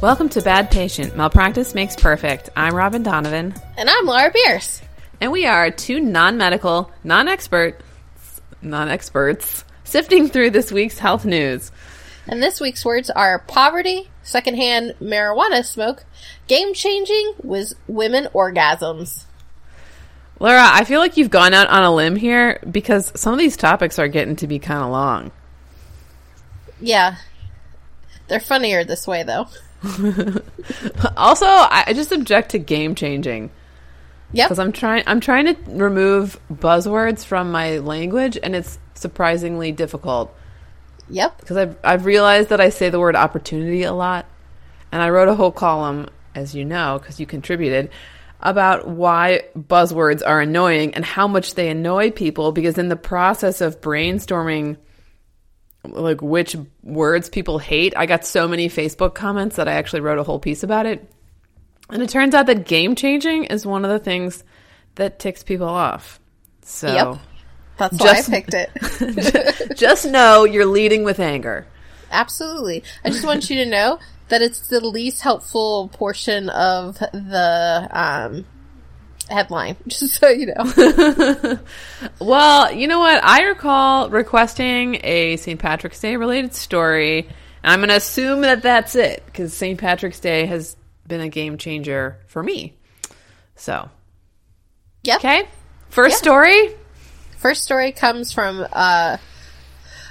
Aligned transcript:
Welcome 0.00 0.30
to 0.30 0.40
Bad 0.40 0.70
Patient. 0.70 1.16
Malpractice 1.16 1.74
makes 1.74 1.94
perfect. 1.94 2.48
I'm 2.56 2.74
Robin 2.74 3.02
Donovan. 3.02 3.52
And 3.76 3.90
I'm 3.90 4.06
Laura 4.06 4.30
Pierce. 4.30 4.77
And 5.20 5.32
we 5.32 5.46
are 5.46 5.70
two 5.70 6.00
non-medical, 6.00 6.92
non-expert, 7.02 7.80
non-experts 8.62 9.64
sifting 9.84 10.28
through 10.28 10.50
this 10.50 10.70
week's 10.70 10.98
health 10.98 11.24
news. 11.24 11.72
And 12.28 12.42
this 12.42 12.60
week's 12.60 12.84
words 12.84 13.10
are 13.10 13.38
poverty, 13.38 14.10
secondhand 14.22 14.94
marijuana 15.00 15.64
smoke, 15.64 16.04
game 16.46 16.74
changing 16.74 17.34
with 17.42 17.72
women 17.86 18.28
orgasms. 18.34 19.24
Laura, 20.38 20.62
I 20.62 20.84
feel 20.84 21.00
like 21.00 21.16
you've 21.16 21.30
gone 21.30 21.54
out 21.54 21.68
on 21.68 21.82
a 21.82 21.92
limb 21.92 22.16
here 22.16 22.60
because 22.70 23.12
some 23.18 23.32
of 23.32 23.38
these 23.38 23.56
topics 23.56 23.98
are 23.98 24.08
getting 24.08 24.36
to 24.36 24.46
be 24.46 24.58
kind 24.58 24.82
of 24.82 24.90
long. 24.90 25.32
Yeah. 26.80 27.16
They're 28.28 28.38
funnier 28.38 28.84
this 28.84 29.06
way, 29.06 29.24
though. 29.24 29.48
also, 31.16 31.46
I 31.46 31.92
just 31.94 32.12
object 32.12 32.50
to 32.50 32.58
game 32.58 32.94
changing. 32.94 33.50
Yep. 34.32 34.48
Because 34.48 34.58
I'm 34.58 34.72
trying, 34.72 35.04
I'm 35.06 35.20
trying 35.20 35.46
to 35.46 35.56
remove 35.68 36.38
buzzwords 36.52 37.24
from 37.24 37.50
my 37.50 37.78
language, 37.78 38.38
and 38.42 38.54
it's 38.54 38.78
surprisingly 38.94 39.72
difficult. 39.72 40.34
Yep. 41.08 41.38
Because 41.40 41.56
I've 41.56 41.76
I've 41.82 42.04
realized 42.04 42.50
that 42.50 42.60
I 42.60 42.68
say 42.68 42.90
the 42.90 43.00
word 43.00 43.16
opportunity 43.16 43.84
a 43.84 43.92
lot, 43.92 44.26
and 44.92 45.00
I 45.00 45.10
wrote 45.10 45.28
a 45.28 45.34
whole 45.34 45.52
column, 45.52 46.08
as 46.34 46.54
you 46.54 46.64
know, 46.64 46.98
because 46.98 47.18
you 47.18 47.26
contributed, 47.26 47.90
about 48.40 48.86
why 48.86 49.44
buzzwords 49.56 50.22
are 50.26 50.40
annoying 50.40 50.94
and 50.94 51.04
how 51.04 51.26
much 51.26 51.54
they 51.54 51.70
annoy 51.70 52.10
people. 52.10 52.52
Because 52.52 52.76
in 52.76 52.88
the 52.88 52.96
process 52.96 53.62
of 53.62 53.80
brainstorming 53.80 54.76
like 55.84 56.20
which 56.20 56.56
words 56.82 57.28
people 57.28 57.58
hate. 57.58 57.94
I 57.96 58.06
got 58.06 58.24
so 58.24 58.48
many 58.48 58.68
Facebook 58.68 59.14
comments 59.14 59.56
that 59.56 59.68
I 59.68 59.72
actually 59.72 60.00
wrote 60.00 60.18
a 60.18 60.22
whole 60.22 60.38
piece 60.38 60.62
about 60.62 60.86
it. 60.86 61.10
And 61.90 62.02
it 62.02 62.10
turns 62.10 62.34
out 62.34 62.46
that 62.46 62.66
game 62.66 62.94
changing 62.94 63.44
is 63.44 63.64
one 63.64 63.84
of 63.84 63.90
the 63.90 63.98
things 63.98 64.44
that 64.96 65.18
ticks 65.18 65.42
people 65.42 65.68
off. 65.68 66.20
So 66.62 66.92
yep. 66.92 67.18
That's 67.78 67.96
just, 67.96 68.28
why 68.28 68.36
I 68.36 68.40
picked 68.40 68.54
it. 68.54 69.76
just 69.76 70.04
know 70.04 70.44
you're 70.44 70.66
leading 70.66 71.04
with 71.04 71.20
anger. 71.20 71.66
Absolutely. 72.10 72.82
I 73.04 73.10
just 73.10 73.24
want 73.24 73.48
you 73.48 73.64
to 73.64 73.70
know 73.70 74.00
that 74.28 74.42
it's 74.42 74.66
the 74.68 74.84
least 74.84 75.22
helpful 75.22 75.88
portion 75.88 76.48
of 76.50 76.98
the 76.98 77.88
um, 77.90 78.44
headline, 79.30 79.76
just 79.86 80.16
so 80.16 80.28
you 80.28 80.46
know. 80.46 81.58
well, 82.20 82.72
you 82.72 82.88
know 82.88 82.98
what? 82.98 83.22
I 83.22 83.44
recall 83.44 84.10
requesting 84.10 85.00
a 85.04 85.36
St. 85.36 85.60
Patrick's 85.60 86.00
Day 86.00 86.16
related 86.16 86.54
story, 86.54 87.28
and 87.62 87.72
I'm 87.72 87.78
going 87.78 87.90
to 87.90 87.96
assume 87.96 88.40
that 88.42 88.62
that's 88.62 88.96
it 88.96 89.22
because 89.26 89.54
St. 89.54 89.78
Patrick's 89.78 90.20
Day 90.20 90.46
has 90.46 90.76
been 91.08 91.20
a 91.20 91.28
game 91.28 91.58
changer 91.58 92.18
for 92.26 92.42
me. 92.42 92.74
So, 93.56 93.90
yep. 95.02 95.18
Okay. 95.18 95.48
First 95.88 96.14
yep. 96.14 96.18
story. 96.18 96.74
First 97.38 97.62
story 97.64 97.92
comes 97.92 98.32
from 98.32 98.66
uh, 98.72 99.16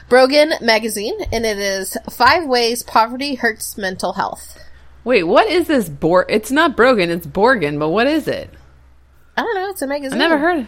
Brogan 0.09 0.53
magazine, 0.61 1.17
and 1.31 1.45
it 1.45 1.59
is 1.59 1.97
five 2.09 2.45
ways 2.45 2.83
poverty 2.83 3.35
hurts 3.35 3.77
mental 3.77 4.13
health. 4.13 4.57
Wait, 5.03 5.23
what 5.23 5.47
is 5.47 5.67
this? 5.67 5.87
Bor- 5.87 6.25
it's 6.29 6.51
not 6.51 6.75
Brogan, 6.75 7.09
it's 7.09 7.27
Borgen, 7.27 7.79
but 7.79 7.89
what 7.89 8.07
is 8.07 8.27
it? 8.27 8.49
I 9.37 9.41
don't 9.41 9.55
know. 9.55 9.69
It's 9.69 9.81
a 9.81 9.87
magazine. 9.87 10.13
I've 10.13 10.29
never 10.29 10.37
heard. 10.37 10.59
It. 10.61 10.67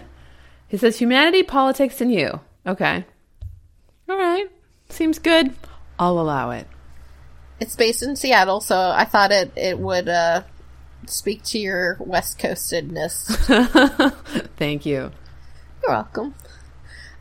He 0.68 0.78
says 0.78 0.98
humanity, 1.00 1.44
politics, 1.44 2.00
and 2.00 2.14
you. 2.14 2.40
Okay. 2.66 3.04
All 4.08 4.18
right. 4.18 4.48
Seems 4.90 5.18
good. 5.18 5.54
I'll 5.98 6.20
allow 6.20 6.52
it. 6.52 6.68
It's 7.60 7.76
based 7.76 8.04
in 8.04 8.16
Seattle, 8.16 8.62
so 8.62 8.78
I 8.78 9.06
thought 9.06 9.32
it 9.32 9.52
it 9.56 9.80
would 9.80 10.08
uh, 10.08 10.44
speak 11.06 11.44
to 11.44 11.60
your 11.60 11.98
West 12.00 12.40
Coastedness. 12.40 13.36
Thank 14.58 14.86
you. 14.86 15.12
You're 15.84 15.92
welcome. 15.92 16.36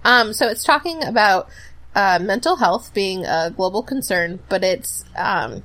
Um, 0.05 0.33
so 0.33 0.47
it's 0.47 0.65
talking 0.65 1.03
about 1.03 1.49
uh, 1.95 2.19
mental 2.21 2.57
health 2.57 2.93
being 2.95 3.25
a 3.25 3.53
global 3.55 3.83
concern, 3.83 4.41
but 4.49 4.63
it's 4.63 5.05
um, 5.17 5.63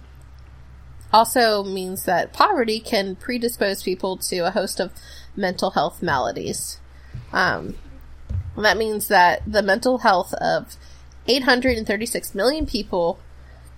also 1.11 1.63
means 1.63 2.05
that 2.05 2.33
poverty 2.33 2.79
can 2.79 3.15
predispose 3.15 3.83
people 3.83 4.17
to 4.17 4.39
a 4.39 4.51
host 4.51 4.79
of 4.79 4.91
mental 5.35 5.71
health 5.71 6.01
maladies. 6.01 6.79
Um, 7.31 7.75
that 8.57 8.77
means 8.77 9.07
that 9.07 9.41
the 9.45 9.61
mental 9.61 9.99
health 9.99 10.33
of 10.35 10.75
836 11.27 12.35
million 12.35 12.65
people 12.65 13.19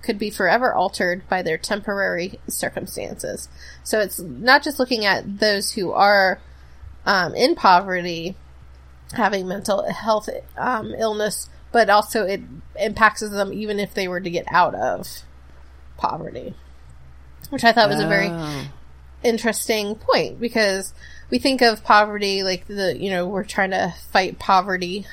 could 0.06 0.20
be 0.20 0.30
forever 0.30 0.74
altered 0.74 1.28
by 1.28 1.42
their 1.42 1.58
temporary 1.58 2.40
circumstances. 2.48 3.50
So 3.84 4.00
it's 4.00 4.20
not 4.20 4.64
just 4.64 4.80
looking 4.80 5.06
at 5.06 5.40
those 5.40 5.72
who 5.72 5.92
are 5.92 6.40
um, 7.06 7.36
in 7.36 7.56
poverty 7.56 8.36
having 9.14 9.48
mental 9.48 9.90
health 9.92 10.30
um, 10.58 10.94
illness, 10.98 11.50
but 11.72 11.90
also 11.90 12.24
it 12.26 12.42
impacts 12.78 13.22
them 13.22 13.54
even 13.54 13.80
if 13.80 13.94
they 13.94 14.08
were 14.08 14.20
to 14.20 14.30
get 14.30 14.46
out 14.50 14.76
of 14.76 15.08
poverty, 15.98 16.54
which 17.50 17.64
I 17.64 17.72
thought 17.72 17.90
was 17.90 18.00
oh. 18.00 18.06
a 18.06 18.10
very 18.10 18.30
oh. 18.30 18.68
interesting 19.24 19.96
point 19.96 20.40
because 20.40 20.94
we 21.30 21.40
think 21.40 21.62
of 21.62 21.84
poverty 21.84 22.44
like 22.44 22.68
the 22.68 22.96
you 22.98 23.10
know 23.10 23.28
we're 23.28 23.44
trying 23.44 23.72
to 23.72 23.94
fight 24.12 24.38
poverty 24.38 25.06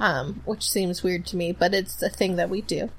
um 0.00 0.42
which 0.44 0.68
seems 0.68 1.02
weird 1.02 1.24
to 1.24 1.36
me 1.36 1.52
but 1.52 1.72
it's 1.72 2.02
a 2.02 2.08
thing 2.08 2.36
that 2.36 2.50
we 2.50 2.60
do 2.60 2.90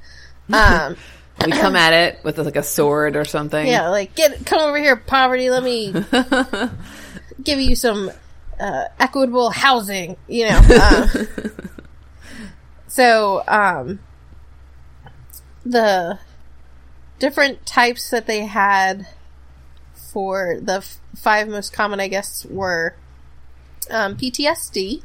um 0.54 0.96
we 1.46 1.52
come 1.52 1.76
at 1.76 1.94
it 1.94 2.24
with 2.24 2.38
like 2.38 2.56
a 2.56 2.64
sword 2.64 3.16
or 3.16 3.26
something. 3.26 3.66
Yeah 3.66 3.90
like 3.90 4.16
get 4.16 4.46
come 4.46 4.60
over 4.60 4.78
here 4.78 4.96
poverty 4.96 5.50
let 5.50 5.64
me 5.64 5.94
give 7.44 7.60
you 7.60 7.76
some 7.76 8.12
uh, 8.60 8.84
equitable 9.00 9.52
housing 9.52 10.18
you 10.28 10.50
know 10.50 10.58
um, 10.84 11.08
so 12.88 13.42
um 13.48 14.00
the 15.66 16.20
different 17.20 17.66
types 17.66 18.10
that 18.10 18.28
they 18.28 18.46
had 18.46 19.08
for 20.12 20.58
the 20.62 20.78
f- 20.78 21.00
five 21.16 21.48
most 21.48 21.72
common, 21.74 22.00
I 22.00 22.08
guess, 22.08 22.46
were 22.46 22.96
um, 23.92 24.16
PTSD, 24.18 25.04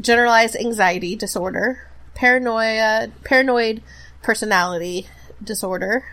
generalized 0.00 0.56
anxiety 0.56 1.16
disorder, 1.16 1.88
paranoia, 2.14 3.10
paranoid 3.24 3.82
personality 4.22 5.08
disorder, 5.42 6.04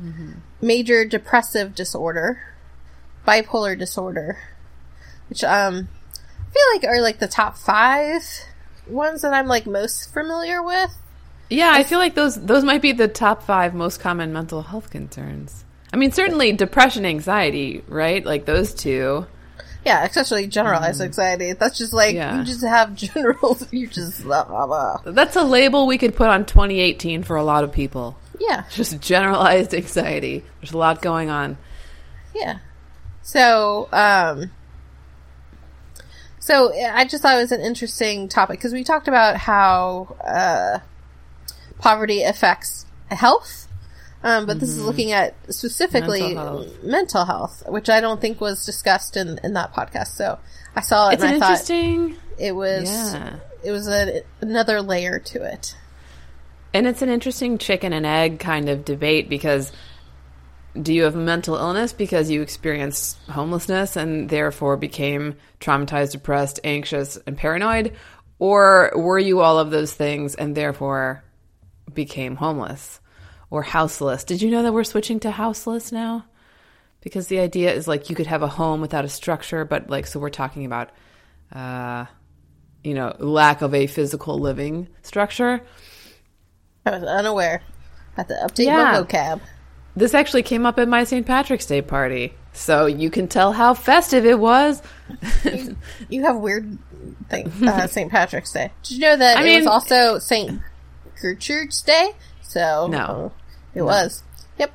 mm-hmm. 0.00 0.32
major 0.60 1.04
depressive 1.04 1.74
disorder, 1.74 2.40
bipolar 3.26 3.78
disorder, 3.78 4.38
which 5.28 5.44
um, 5.44 5.88
I 6.14 6.50
feel 6.52 6.62
like 6.74 6.84
are 6.84 7.02
like 7.02 7.18
the 7.18 7.28
top 7.28 7.56
five 7.56 8.22
ones 8.86 9.22
that 9.22 9.34
I'm 9.34 9.46
like 9.46 9.66
most 9.66 10.12
familiar 10.12 10.62
with. 10.62 10.96
Yeah, 11.50 11.72
I 11.72 11.82
feel 11.82 11.98
like 11.98 12.14
those 12.14 12.36
those 12.36 12.64
might 12.64 12.82
be 12.82 12.92
the 12.92 13.08
top 13.08 13.42
five 13.42 13.74
most 13.74 14.00
common 14.00 14.32
mental 14.32 14.62
health 14.62 14.90
concerns. 14.90 15.64
I 15.92 15.96
mean, 15.96 16.12
certainly 16.12 16.52
depression, 16.52 17.06
anxiety, 17.06 17.82
right? 17.88 18.24
Like 18.24 18.44
those 18.44 18.74
two. 18.74 19.26
Yeah, 19.88 20.04
especially 20.04 20.46
generalized 20.48 21.00
mm. 21.00 21.06
anxiety. 21.06 21.54
That's 21.54 21.78
just 21.78 21.94
like 21.94 22.14
yeah. 22.14 22.38
you 22.38 22.44
just 22.44 22.62
have 22.62 22.94
general. 23.14 23.56
You 23.70 23.86
just 23.86 24.22
blah, 24.22 24.44
blah, 24.44 24.66
blah. 24.66 25.00
That's 25.06 25.34
a 25.34 25.42
label 25.42 25.86
we 25.86 25.96
could 25.96 26.14
put 26.14 26.28
on 26.28 26.44
2018 26.44 27.22
for 27.22 27.36
a 27.36 27.42
lot 27.42 27.64
of 27.64 27.72
people. 27.72 28.18
Yeah, 28.38 28.64
just 28.70 29.00
generalized 29.00 29.72
anxiety. 29.72 30.44
There's 30.60 30.72
a 30.72 30.78
lot 30.78 31.00
going 31.00 31.30
on. 31.30 31.56
Yeah. 32.34 32.58
So, 33.22 33.88
um, 33.90 34.50
so 36.38 36.74
I 36.74 37.06
just 37.06 37.22
thought 37.22 37.38
it 37.38 37.40
was 37.40 37.52
an 37.52 37.62
interesting 37.62 38.28
topic 38.28 38.58
because 38.58 38.74
we 38.74 38.84
talked 38.84 39.08
about 39.08 39.38
how 39.38 40.16
uh, 40.22 40.80
poverty 41.78 42.24
affects 42.24 42.84
health 43.10 43.67
um, 44.22 44.46
but 44.46 44.52
mm-hmm. 44.52 44.60
this 44.60 44.70
is 44.70 44.78
mm-hmm. 44.78 44.86
looking 44.86 45.12
at 45.12 45.34
specifically 45.52 46.34
mental 46.34 46.62
health. 46.62 46.82
mental 46.82 47.24
health. 47.24 47.62
which 47.68 47.88
I 47.88 48.00
don't 48.00 48.20
think 48.20 48.40
was 48.40 48.64
discussed 48.66 49.16
in, 49.16 49.38
in 49.44 49.52
that 49.52 49.72
podcast. 49.72 50.08
So 50.08 50.38
I 50.74 50.80
saw 50.80 51.10
it 51.10 51.14
it's 51.14 51.22
and 51.22 51.32
I 51.32 51.34
interesting. 51.34 52.14
thought 52.14 52.22
it 52.38 52.52
was 52.54 52.90
yeah. 52.90 53.36
it 53.62 53.70
was 53.70 53.88
a, 53.88 54.22
another 54.40 54.82
layer 54.82 55.18
to 55.20 55.42
it. 55.44 55.76
And 56.74 56.86
it's 56.86 57.02
an 57.02 57.08
interesting 57.08 57.58
chicken 57.58 57.92
and 57.92 58.04
egg 58.04 58.40
kind 58.40 58.68
of 58.68 58.84
debate 58.84 59.28
because 59.28 59.72
do 60.80 60.92
you 60.92 61.04
have 61.04 61.14
a 61.14 61.18
mental 61.18 61.56
illness 61.56 61.92
because 61.92 62.30
you 62.30 62.42
experienced 62.42 63.16
homelessness 63.28 63.96
and 63.96 64.28
therefore 64.28 64.76
became 64.76 65.36
traumatized, 65.60 66.12
depressed, 66.12 66.60
anxious, 66.62 67.16
and 67.26 67.36
paranoid? 67.36 67.94
Or 68.38 68.92
were 68.94 69.18
you 69.18 69.40
all 69.40 69.58
of 69.58 69.70
those 69.70 69.92
things 69.92 70.34
and 70.34 70.54
therefore 70.54 71.24
became 71.92 72.36
homeless 72.36 73.00
or 73.50 73.62
houseless? 73.62 74.24
Did 74.24 74.42
you 74.42 74.50
know 74.50 74.62
that 74.62 74.72
we're 74.72 74.84
switching 74.84 75.20
to 75.20 75.30
houseless 75.30 75.92
now? 75.92 76.26
Because 77.00 77.28
the 77.28 77.38
idea 77.38 77.72
is 77.72 77.86
like 77.88 78.10
you 78.10 78.16
could 78.16 78.26
have 78.26 78.42
a 78.42 78.48
home 78.48 78.80
without 78.80 79.04
a 79.04 79.08
structure, 79.08 79.64
but 79.64 79.88
like, 79.88 80.06
so 80.06 80.18
we're 80.18 80.30
talking 80.30 80.64
about, 80.66 80.90
uh, 81.52 82.06
you 82.82 82.94
know, 82.94 83.14
lack 83.18 83.62
of 83.62 83.74
a 83.74 83.86
physical 83.86 84.38
living 84.38 84.88
structure. 85.02 85.62
I 86.84 86.90
was 86.90 87.02
unaware. 87.04 87.62
I 88.16 88.20
have 88.22 88.28
to 88.28 88.34
update 88.34 88.66
Yeah. 88.66 88.92
my 88.92 89.00
vocab. 89.02 89.40
This 89.94 90.14
actually 90.14 90.42
came 90.42 90.64
up 90.66 90.78
at 90.78 90.88
my 90.88 91.04
St. 91.04 91.26
Patrick's 91.26 91.66
Day 91.66 91.82
party. 91.82 92.34
So 92.52 92.86
you 92.86 93.10
can 93.10 93.28
tell 93.28 93.52
how 93.52 93.74
festive 93.74 94.24
it 94.26 94.38
was. 94.38 94.82
You 96.08 96.22
have 96.24 96.36
weird 96.36 96.78
things. 97.28 97.62
Uh, 97.62 97.86
St. 97.88 98.10
Patrick's 98.10 98.52
Day. 98.52 98.70
Did 98.82 98.94
you 98.94 99.00
know 99.00 99.16
that 99.16 99.38
I 99.38 99.44
it 99.46 99.58
was 99.58 99.66
also 99.66 100.18
St. 100.18 100.60
Gertrude's 101.20 101.82
Day? 101.82 102.10
So 102.42 102.86
No. 102.88 103.32
It 103.74 103.82
was. 103.82 104.22
Yep. 104.58 104.72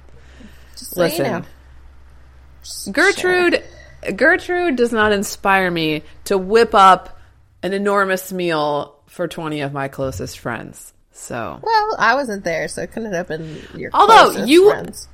Just 0.77 0.91
so 0.91 1.01
Listen, 1.01 1.25
you 1.25 1.31
know. 1.31 1.43
Gertrude 2.91 3.63
Gertrude 4.15 4.75
does 4.75 4.91
not 4.91 5.11
inspire 5.11 5.69
me 5.71 6.03
to 6.25 6.37
whip 6.37 6.73
up 6.75 7.17
an 7.61 7.73
enormous 7.73 8.31
meal 8.33 8.95
for 9.07 9.27
20 9.27 9.61
of 9.61 9.71
my 9.73 9.87
closest 9.87 10.39
friends. 10.39 10.93
So, 11.11 11.59
Well, 11.61 11.95
I 11.99 12.15
wasn't 12.15 12.43
there, 12.43 12.67
so 12.67 12.81
it 12.81 12.91
couldn't 12.91 13.13
have 13.13 13.27
been 13.27 13.61
your 13.75 13.91
Although 13.93 14.23
closest 14.31 14.47
you- 14.47 14.69
friends. 14.71 15.07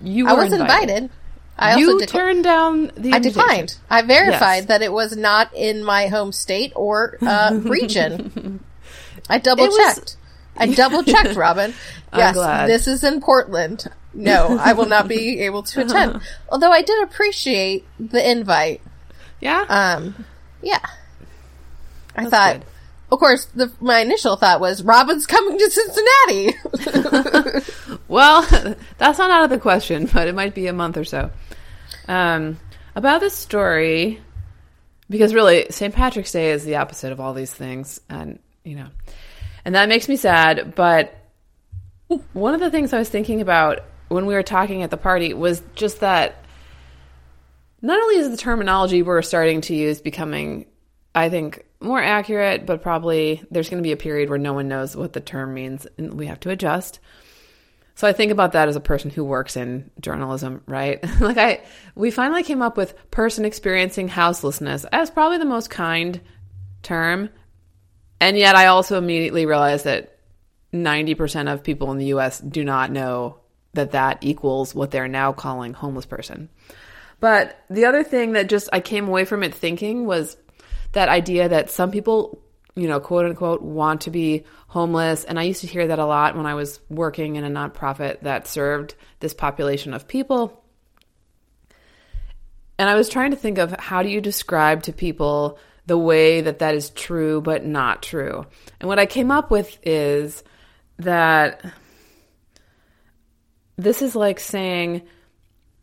you 0.00 0.26
I 0.26 0.32
was 0.32 0.52
invited. 0.52 1.10
I 1.58 1.76
you 1.76 1.92
also 1.92 2.06
turned 2.06 2.42
down 2.44 2.90
the 2.96 3.12
I 3.12 3.16
invitation. 3.18 3.32
declined. 3.32 3.76
I 3.90 4.02
verified 4.02 4.56
Yes. 4.56 4.64
that 4.66 4.82
it 4.82 4.90
was 4.92 5.14
not 5.16 5.50
in 5.54 5.84
my 5.84 6.06
home 6.08 6.32
state 6.32 6.72
or 6.74 7.18
uh, 7.20 7.50
region. 7.62 8.64
I 9.28 9.38
double 9.38 9.68
checked. 9.76 10.16
I 10.56 10.66
double 10.66 11.02
checked, 11.02 11.36
Robin. 11.36 11.74
Yes, 12.14 12.36
this 12.66 12.88
is 12.88 13.04
in 13.04 13.22
Portland. 13.22 13.86
No, 14.12 14.58
I 14.60 14.74
will 14.74 14.84
not 14.84 15.08
be 15.08 15.40
able 15.46 15.62
to 15.62 15.80
attend. 15.80 16.20
Although 16.50 16.70
I 16.70 16.82
did 16.82 17.02
appreciate 17.04 17.86
the 17.98 18.30
invite. 18.30 18.82
Yeah? 19.40 19.64
Um, 19.66 20.26
yeah. 20.60 20.80
I 22.14 22.24
That's 22.24 22.30
thought, 22.30 22.52
good. 22.56 22.66
of 23.12 23.18
course, 23.18 23.46
the, 23.54 23.72
my 23.80 24.00
initial 24.00 24.36
thought 24.36 24.60
was 24.60 24.82
Robin's 24.82 25.26
coming 25.26 25.58
to 25.58 25.70
Cincinnati. 25.70 27.62
Well, 28.12 28.42
that's 28.98 29.18
not 29.18 29.30
out 29.30 29.44
of 29.44 29.48
the 29.48 29.58
question, 29.58 30.04
but 30.12 30.28
it 30.28 30.34
might 30.34 30.54
be 30.54 30.66
a 30.66 30.72
month 30.74 30.98
or 30.98 31.04
so. 31.06 31.30
Um, 32.06 32.60
about 32.94 33.20
this 33.22 33.32
story, 33.32 34.20
because 35.08 35.32
really, 35.32 35.68
St. 35.70 35.94
Patrick's 35.94 36.30
Day 36.30 36.50
is 36.50 36.62
the 36.62 36.76
opposite 36.76 37.12
of 37.12 37.20
all 37.20 37.32
these 37.32 37.54
things, 37.54 38.02
and 38.10 38.38
you 38.64 38.76
know, 38.76 38.88
and 39.64 39.74
that 39.74 39.88
makes 39.88 40.08
me 40.08 40.16
sad. 40.16 40.74
But 40.74 41.16
one 42.32 42.54
of 42.54 42.60
the 42.60 42.70
things 42.70 42.92
I 42.92 42.98
was 42.98 43.08
thinking 43.08 43.40
about 43.40 43.80
when 44.08 44.26
we 44.26 44.34
were 44.34 44.42
talking 44.42 44.82
at 44.82 44.90
the 44.90 44.96
party 44.96 45.32
was 45.34 45.62
just 45.74 46.00
that 46.00 46.44
not 47.80 48.00
only 48.00 48.16
is 48.16 48.30
the 48.30 48.36
terminology 48.36 49.02
we're 49.02 49.22
starting 49.22 49.60
to 49.62 49.74
use 49.74 50.00
becoming, 50.00 50.66
I 51.14 51.28
think, 51.28 51.64
more 51.80 52.00
accurate, 52.00 52.64
but 52.64 52.82
probably 52.82 53.42
there's 53.50 53.68
going 53.68 53.82
to 53.82 53.86
be 53.86 53.92
a 53.92 53.96
period 53.96 54.30
where 54.30 54.38
no 54.38 54.52
one 54.52 54.68
knows 54.68 54.96
what 54.96 55.12
the 55.12 55.20
term 55.20 55.52
means, 55.54 55.86
and 55.98 56.14
we 56.14 56.26
have 56.26 56.40
to 56.40 56.50
adjust. 56.50 57.00
So 57.94 58.08
I 58.08 58.12
think 58.12 58.32
about 58.32 58.52
that 58.52 58.68
as 58.68 58.76
a 58.76 58.80
person 58.80 59.10
who 59.10 59.24
works 59.24 59.56
in 59.56 59.90
journalism, 60.00 60.62
right? 60.66 61.04
like 61.20 61.38
I 61.38 61.62
we 61.94 62.10
finally 62.10 62.42
came 62.42 62.62
up 62.62 62.76
with 62.76 62.94
person 63.10 63.44
experiencing 63.44 64.08
houselessness 64.08 64.86
as 64.92 65.10
probably 65.10 65.38
the 65.38 65.44
most 65.44 65.70
kind 65.70 66.20
term. 66.82 67.28
And 68.22 68.38
yet 68.38 68.54
I 68.54 68.66
also 68.66 68.98
immediately 68.98 69.46
realized 69.46 69.84
that 69.84 70.16
90% 70.72 71.52
of 71.52 71.64
people 71.64 71.90
in 71.90 71.98
the 71.98 72.14
US 72.14 72.38
do 72.38 72.62
not 72.62 72.92
know 72.92 73.40
that 73.74 73.90
that 73.90 74.18
equals 74.20 74.76
what 74.76 74.92
they're 74.92 75.08
now 75.08 75.32
calling 75.32 75.72
homeless 75.72 76.06
person. 76.06 76.48
But 77.18 77.58
the 77.68 77.86
other 77.86 78.04
thing 78.04 78.34
that 78.34 78.48
just 78.48 78.68
I 78.72 78.78
came 78.78 79.08
away 79.08 79.24
from 79.24 79.42
it 79.42 79.52
thinking 79.52 80.06
was 80.06 80.36
that 80.92 81.08
idea 81.08 81.48
that 81.48 81.68
some 81.68 81.90
people, 81.90 82.40
you 82.76 82.86
know, 82.86 83.00
quote 83.00 83.26
unquote, 83.26 83.60
want 83.60 84.02
to 84.02 84.12
be 84.12 84.44
homeless. 84.68 85.24
And 85.24 85.36
I 85.36 85.42
used 85.42 85.62
to 85.62 85.66
hear 85.66 85.88
that 85.88 85.98
a 85.98 86.06
lot 86.06 86.36
when 86.36 86.46
I 86.46 86.54
was 86.54 86.78
working 86.88 87.34
in 87.34 87.42
a 87.42 87.50
nonprofit 87.50 88.20
that 88.20 88.46
served 88.46 88.94
this 89.18 89.34
population 89.34 89.94
of 89.94 90.06
people. 90.06 90.62
And 92.78 92.88
I 92.88 92.94
was 92.94 93.08
trying 93.08 93.32
to 93.32 93.36
think 93.36 93.58
of 93.58 93.72
how 93.80 94.04
do 94.04 94.08
you 94.08 94.20
describe 94.20 94.84
to 94.84 94.92
people 94.92 95.58
the 95.92 95.98
way 95.98 96.40
that 96.40 96.60
that 96.60 96.74
is 96.74 96.88
true 96.88 97.42
but 97.42 97.66
not 97.66 98.02
true. 98.02 98.46
And 98.80 98.88
what 98.88 98.98
I 98.98 99.04
came 99.04 99.30
up 99.30 99.50
with 99.50 99.78
is 99.82 100.42
that 101.00 101.62
this 103.76 104.00
is 104.00 104.16
like 104.16 104.40
saying, 104.40 105.02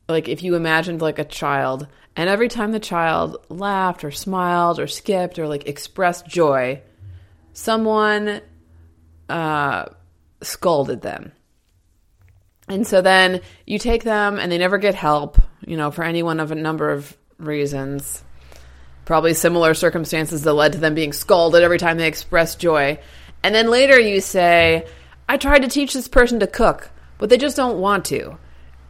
like 0.07 0.27
if 0.27 0.41
you 0.41 0.55
imagined 0.55 0.99
like 0.99 1.19
a 1.19 1.23
child 1.23 1.85
and 2.15 2.27
every 2.27 2.47
time 2.47 2.71
the 2.71 2.79
child 2.79 3.37
laughed 3.49 4.03
or 4.03 4.09
smiled 4.09 4.79
or 4.79 4.87
skipped 4.87 5.37
or 5.37 5.47
like 5.47 5.67
expressed 5.67 6.25
joy 6.25 6.81
someone 7.53 8.41
uh 9.29 9.85
scolded 10.41 11.01
them 11.01 11.31
and 12.67 12.87
so 12.87 12.99
then 12.99 13.41
you 13.67 13.77
take 13.77 14.03
them 14.03 14.39
and 14.39 14.51
they 14.51 14.57
never 14.57 14.79
get 14.79 14.95
help 14.95 15.37
you 15.67 15.77
know 15.77 15.91
for 15.91 16.03
any 16.03 16.23
one 16.23 16.39
of 16.39 16.51
a 16.51 16.55
number 16.55 16.89
of 16.89 17.15
reasons 17.37 18.23
probably 19.09 19.33
similar 19.33 19.73
circumstances 19.73 20.43
that 20.43 20.53
led 20.53 20.73
to 20.73 20.77
them 20.77 20.93
being 20.93 21.11
scolded 21.11 21.63
every 21.63 21.79
time 21.79 21.97
they 21.97 22.07
express 22.07 22.55
joy 22.55 22.97
and 23.41 23.55
then 23.55 23.69
later 23.69 23.99
you 23.99 24.21
say 24.21 24.87
i 25.27 25.35
tried 25.35 25.63
to 25.63 25.67
teach 25.67 25.93
this 25.93 26.07
person 26.07 26.39
to 26.39 26.47
cook 26.47 26.91
but 27.17 27.29
they 27.29 27.37
just 27.37 27.57
don't 27.57 27.79
want 27.79 28.05
to 28.05 28.37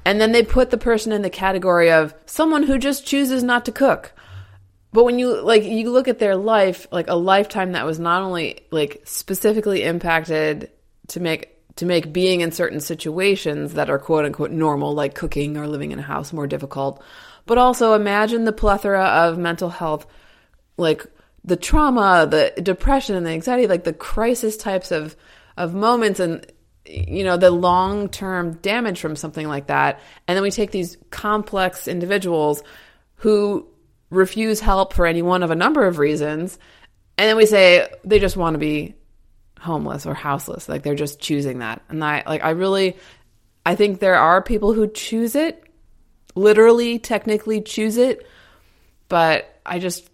and 0.05 0.19
then 0.19 0.31
they 0.31 0.43
put 0.43 0.71
the 0.71 0.77
person 0.77 1.11
in 1.11 1.21
the 1.21 1.29
category 1.29 1.91
of 1.91 2.13
someone 2.25 2.63
who 2.63 2.77
just 2.77 3.05
chooses 3.05 3.43
not 3.43 3.65
to 3.65 3.71
cook. 3.71 4.13
But 4.91 5.03
when 5.03 5.19
you 5.19 5.39
like 5.41 5.63
you 5.63 5.91
look 5.91 6.07
at 6.07 6.17
their 6.17 6.35
life, 6.35 6.87
like 6.91 7.09
a 7.09 7.15
lifetime 7.15 7.73
that 7.73 7.85
was 7.85 7.99
not 7.99 8.23
only 8.23 8.61
like 8.71 9.03
specifically 9.05 9.83
impacted 9.83 10.71
to 11.09 11.19
make 11.19 11.55
to 11.75 11.85
make 11.85 12.11
being 12.11 12.41
in 12.41 12.51
certain 12.51 12.79
situations 12.79 13.75
that 13.75 13.89
are 13.89 13.99
quote 13.99 14.25
unquote 14.25 14.49
normal, 14.51 14.95
like 14.95 15.13
cooking 15.13 15.57
or 15.57 15.67
living 15.67 15.91
in 15.91 15.99
a 15.99 16.03
house 16.03 16.33
more 16.33 16.47
difficult, 16.47 17.03
but 17.49 17.57
also 17.57 17.95
imagine 17.95 18.45
the 18.45 18.53
plethora 18.53 19.03
of 19.03 19.39
mental 19.39 19.69
health 19.69 20.05
like 20.77 21.03
the 21.43 21.55
trauma, 21.55 22.27
the 22.29 22.53
depression 22.61 23.15
and 23.15 23.25
the 23.25 23.31
anxiety, 23.31 23.65
like 23.65 23.83
the 23.83 23.91
crisis 23.91 24.55
types 24.55 24.91
of 24.91 25.15
of 25.57 25.73
moments 25.73 26.19
and 26.19 26.45
you 26.85 27.23
know 27.23 27.37
the 27.37 27.49
long 27.49 28.07
term 28.07 28.53
damage 28.57 29.01
from 29.01 29.15
something 29.15 29.47
like 29.47 29.65
that. 29.65 29.99
And 30.27 30.35
then 30.35 30.43
we 30.43 30.51
take 30.51 30.69
these 30.69 30.95
complex 31.09 31.87
individuals 31.87 32.61
who 33.15 33.67
refuse 34.11 34.59
help 34.59 34.93
for 34.93 35.07
any 35.07 35.23
one 35.23 35.41
of 35.41 35.49
a 35.49 35.55
number 35.55 35.87
of 35.87 35.97
reasons 35.97 36.59
and 37.17 37.27
then 37.27 37.35
we 37.35 37.45
say 37.45 37.87
they 38.03 38.17
just 38.17 38.37
want 38.37 38.53
to 38.53 38.59
be 38.59 38.95
homeless 39.59 40.05
or 40.05 40.13
houseless 40.13 40.69
like 40.69 40.83
they're 40.83 40.95
just 40.95 41.19
choosing 41.19 41.59
that. 41.59 41.81
And 41.89 42.03
i 42.03 42.23
like 42.25 42.43
i 42.43 42.51
really 42.51 42.97
i 43.65 43.75
think 43.75 43.99
there 43.99 44.15
are 44.15 44.41
people 44.41 44.73
who 44.73 44.87
choose 44.87 45.35
it 45.35 45.63
literally 46.39 46.99
technically 46.99 47.61
choose 47.61 47.97
it 47.97 48.25
but 49.07 49.59
i 49.65 49.79
just 49.79 50.09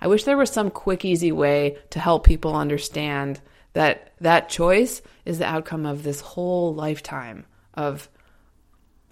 i 0.00 0.06
wish 0.06 0.24
there 0.24 0.36
was 0.36 0.50
some 0.50 0.70
quick 0.70 1.04
easy 1.04 1.32
way 1.32 1.76
to 1.90 2.00
help 2.00 2.24
people 2.24 2.54
understand 2.54 3.40
that 3.74 4.12
that 4.20 4.48
choice 4.48 5.02
is 5.24 5.38
the 5.38 5.46
outcome 5.46 5.86
of 5.86 6.02
this 6.02 6.20
whole 6.20 6.74
lifetime 6.74 7.44
of 7.74 8.08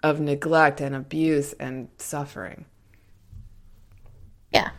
of 0.03 0.21
neglect 0.21 0.81
and 0.81 0.95
abuse 0.95 1.53
and 1.55 1.89
suffering. 1.99 2.65
Yeah. 4.53 4.71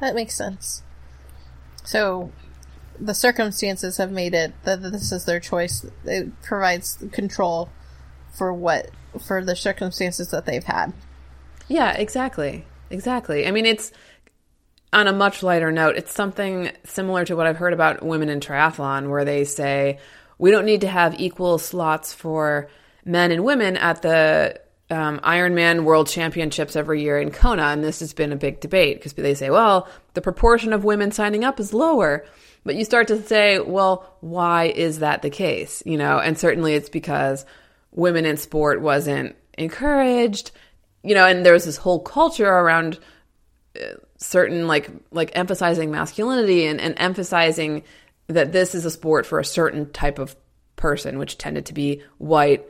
That 0.00 0.14
makes 0.14 0.34
sense. 0.34 0.82
So 1.84 2.30
the 2.98 3.14
circumstances 3.14 3.96
have 3.96 4.12
made 4.12 4.34
it 4.34 4.52
that 4.64 4.82
this 4.82 5.12
is 5.12 5.24
their 5.24 5.40
choice. 5.40 5.86
It 6.04 6.40
provides 6.42 7.02
control 7.12 7.70
for 8.32 8.52
what 8.52 8.90
for 9.20 9.44
the 9.44 9.56
circumstances 9.56 10.30
that 10.30 10.46
they've 10.46 10.64
had. 10.64 10.92
Yeah, 11.68 11.92
exactly. 11.92 12.64
Exactly. 12.90 13.46
I 13.46 13.50
mean, 13.50 13.66
it's 13.66 13.92
on 14.92 15.06
a 15.06 15.12
much 15.12 15.42
lighter 15.42 15.70
note, 15.70 15.96
it's 15.96 16.12
something 16.12 16.72
similar 16.84 17.24
to 17.24 17.36
what 17.36 17.46
I've 17.46 17.56
heard 17.56 17.72
about 17.72 18.02
women 18.02 18.28
in 18.28 18.40
triathlon, 18.40 19.08
where 19.08 19.24
they 19.24 19.44
say 19.44 19.98
we 20.38 20.50
don't 20.50 20.64
need 20.64 20.80
to 20.80 20.88
have 20.88 21.20
equal 21.20 21.58
slots 21.58 22.12
for 22.12 22.68
men 23.04 23.30
and 23.30 23.44
women 23.44 23.76
at 23.76 24.02
the 24.02 24.60
um, 24.90 25.20
Ironman 25.20 25.84
World 25.84 26.08
Championships 26.08 26.74
every 26.74 27.02
year 27.02 27.20
in 27.20 27.30
Kona. 27.30 27.64
And 27.64 27.84
this 27.84 28.00
has 28.00 28.12
been 28.12 28.32
a 28.32 28.36
big 28.36 28.60
debate 28.60 28.98
because 28.98 29.12
they 29.12 29.34
say, 29.34 29.50
well, 29.50 29.88
the 30.14 30.20
proportion 30.20 30.72
of 30.72 30.82
women 30.82 31.12
signing 31.12 31.44
up 31.44 31.60
is 31.60 31.72
lower. 31.72 32.24
But 32.64 32.74
you 32.74 32.84
start 32.84 33.08
to 33.08 33.22
say, 33.22 33.58
well, 33.58 34.16
why 34.20 34.64
is 34.64 34.98
that 34.98 35.22
the 35.22 35.30
case? 35.30 35.82
You 35.86 35.96
know, 35.96 36.18
and 36.18 36.36
certainly 36.36 36.74
it's 36.74 36.90
because 36.90 37.46
women 37.92 38.24
in 38.24 38.36
sport 38.36 38.80
wasn't 38.80 39.36
encouraged, 39.56 40.50
you 41.02 41.14
know, 41.14 41.26
and 41.26 41.44
there 41.44 41.52
was 41.52 41.64
this 41.64 41.76
whole 41.76 42.00
culture 42.00 42.48
around 42.48 42.98
uh, 43.80 43.94
certain 44.16 44.66
like 44.66 44.90
like 45.10 45.30
emphasizing 45.34 45.90
masculinity 45.90 46.66
and, 46.66 46.80
and 46.80 46.94
emphasizing 46.98 47.82
that 48.26 48.52
this 48.52 48.74
is 48.74 48.84
a 48.84 48.90
sport 48.90 49.26
for 49.26 49.38
a 49.38 49.44
certain 49.44 49.90
type 49.92 50.18
of 50.18 50.36
person, 50.76 51.18
which 51.18 51.38
tended 51.38 51.66
to 51.66 51.74
be 51.74 52.02
white, 52.18 52.64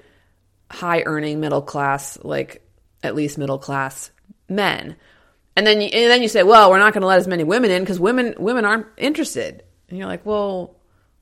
high 0.71 1.03
earning, 1.05 1.41
middle 1.41 1.63
class, 1.63 2.19
like 2.23 2.67
at 3.03 3.15
least 3.15 3.39
middle 3.39 3.59
class 3.59 4.11
men. 4.49 4.97
And 5.57 5.67
then 5.67 5.81
you, 5.81 5.89
and 5.89 6.11
then 6.11 6.23
you 6.23 6.29
say, 6.29 6.43
well, 6.43 6.71
we're 6.71 6.79
not 6.79 6.93
going 6.93 7.03
to 7.03 7.07
let 7.07 7.19
as 7.19 7.29
many 7.29 7.45
women 7.45 7.71
in 7.71 7.83
because 7.83 8.01
women 8.01 8.35
women 8.39 8.65
aren't 8.65 8.87
interested. 8.97 9.63
And 9.89 9.99
you're 9.99 10.07
like, 10.07 10.25
well, 10.25 10.77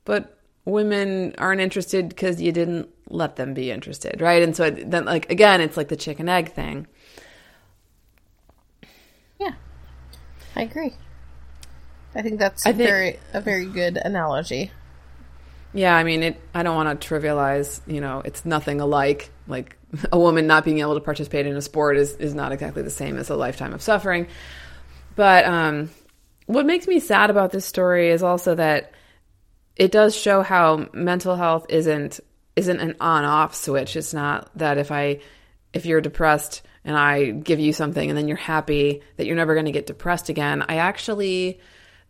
but 0.04 0.37
women 0.68 1.34
aren't 1.38 1.60
interested 1.60 2.08
because 2.08 2.40
you 2.40 2.52
didn't 2.52 2.88
let 3.08 3.36
them 3.36 3.54
be 3.54 3.70
interested, 3.70 4.20
right? 4.20 4.42
And 4.42 4.54
so 4.54 4.64
it, 4.64 4.90
then, 4.90 5.04
like 5.04 5.30
again, 5.30 5.60
it's 5.60 5.76
like 5.76 5.88
the 5.88 5.96
chicken 5.96 6.28
egg 6.28 6.52
thing. 6.52 6.86
Yeah, 9.40 9.52
I 10.54 10.62
agree. 10.62 10.94
I 12.14 12.22
think 12.22 12.38
that's 12.38 12.66
I 12.66 12.70
a 12.70 12.72
think- 12.74 12.88
very 12.88 13.18
a 13.32 13.40
very 13.40 13.66
good 13.66 13.96
analogy. 13.96 14.70
Yeah, 15.74 15.94
I 15.94 16.02
mean, 16.02 16.22
it. 16.22 16.40
I 16.54 16.62
don't 16.62 16.74
want 16.76 16.98
to 17.00 17.08
trivialize. 17.08 17.80
You 17.86 18.00
know, 18.00 18.22
it's 18.24 18.44
nothing 18.44 18.80
alike. 18.80 19.30
Like 19.46 19.76
a 20.12 20.18
woman 20.18 20.46
not 20.46 20.64
being 20.64 20.80
able 20.80 20.94
to 20.94 21.00
participate 21.00 21.46
in 21.46 21.56
a 21.56 21.62
sport 21.62 21.96
is 21.96 22.12
is 22.16 22.34
not 22.34 22.52
exactly 22.52 22.82
the 22.82 22.90
same 22.90 23.16
as 23.18 23.30
a 23.30 23.36
lifetime 23.36 23.72
of 23.72 23.82
suffering. 23.82 24.26
But 25.14 25.44
um, 25.44 25.90
what 26.46 26.64
makes 26.64 26.86
me 26.86 27.00
sad 27.00 27.28
about 27.30 27.50
this 27.52 27.64
story 27.64 28.10
is 28.10 28.22
also 28.22 28.54
that 28.54 28.92
it 29.78 29.92
does 29.92 30.14
show 30.14 30.42
how 30.42 30.88
mental 30.92 31.36
health 31.36 31.66
isn't 31.68 32.20
isn't 32.56 32.80
an 32.80 32.96
on 33.00 33.24
off 33.24 33.54
switch. 33.54 33.96
It's 33.96 34.12
not 34.12 34.50
that 34.58 34.78
if 34.78 34.90
I 34.90 35.20
if 35.72 35.86
you're 35.86 36.00
depressed 36.00 36.62
and 36.84 36.96
I 36.96 37.30
give 37.30 37.60
you 37.60 37.72
something 37.72 38.08
and 38.08 38.18
then 38.18 38.26
you're 38.26 38.36
happy 38.36 39.02
that 39.16 39.26
you're 39.26 39.36
never 39.36 39.54
going 39.54 39.66
to 39.66 39.72
get 39.72 39.86
depressed 39.86 40.28
again. 40.28 40.64
I 40.68 40.76
actually 40.76 41.60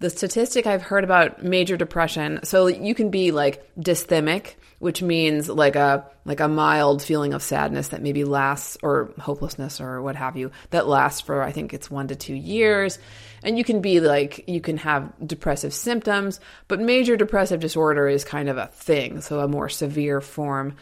the 0.00 0.10
statistic 0.10 0.66
I've 0.66 0.82
heard 0.82 1.04
about 1.04 1.42
major 1.42 1.76
depression, 1.76 2.40
so 2.44 2.68
you 2.68 2.94
can 2.94 3.10
be 3.10 3.32
like 3.32 3.68
dysthymic, 3.76 4.54
which 4.78 5.02
means 5.02 5.48
like 5.48 5.76
a 5.76 6.04
like 6.24 6.40
a 6.40 6.48
mild 6.48 7.02
feeling 7.02 7.34
of 7.34 7.42
sadness 7.42 7.88
that 7.88 8.02
maybe 8.02 8.24
lasts 8.24 8.76
or 8.82 9.10
hopelessness 9.18 9.80
or 9.80 10.00
what 10.02 10.14
have 10.14 10.36
you 10.36 10.50
that 10.70 10.86
lasts 10.86 11.20
for 11.20 11.42
I 11.42 11.52
think 11.52 11.74
it's 11.74 11.90
1 11.90 12.08
to 12.08 12.16
2 12.16 12.34
years. 12.34 12.98
And 13.42 13.56
you 13.56 13.64
can 13.64 13.80
be 13.80 14.00
like 14.00 14.48
you 14.48 14.60
can 14.60 14.76
have 14.78 15.12
depressive 15.24 15.72
symptoms, 15.74 16.40
but 16.66 16.80
major 16.80 17.16
depressive 17.16 17.60
disorder 17.60 18.08
is 18.08 18.24
kind 18.24 18.48
of 18.48 18.56
a 18.56 18.66
thing, 18.66 19.20
so 19.20 19.40
a 19.40 19.48
more 19.48 19.68
severe 19.68 20.20
form. 20.20 20.76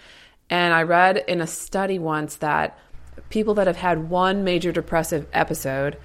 And 0.49 0.73
I 0.73 0.83
read 0.83 1.17
in 1.17 1.41
a 1.41 1.47
study 1.47 1.99
once 1.99 2.37
that 2.37 2.79
people 3.31 3.55
that 3.55 3.67
have 3.67 3.77
had 3.77 4.11
one 4.11 4.45
major 4.45 4.73
depressive 4.73 5.27
episode 5.33 5.99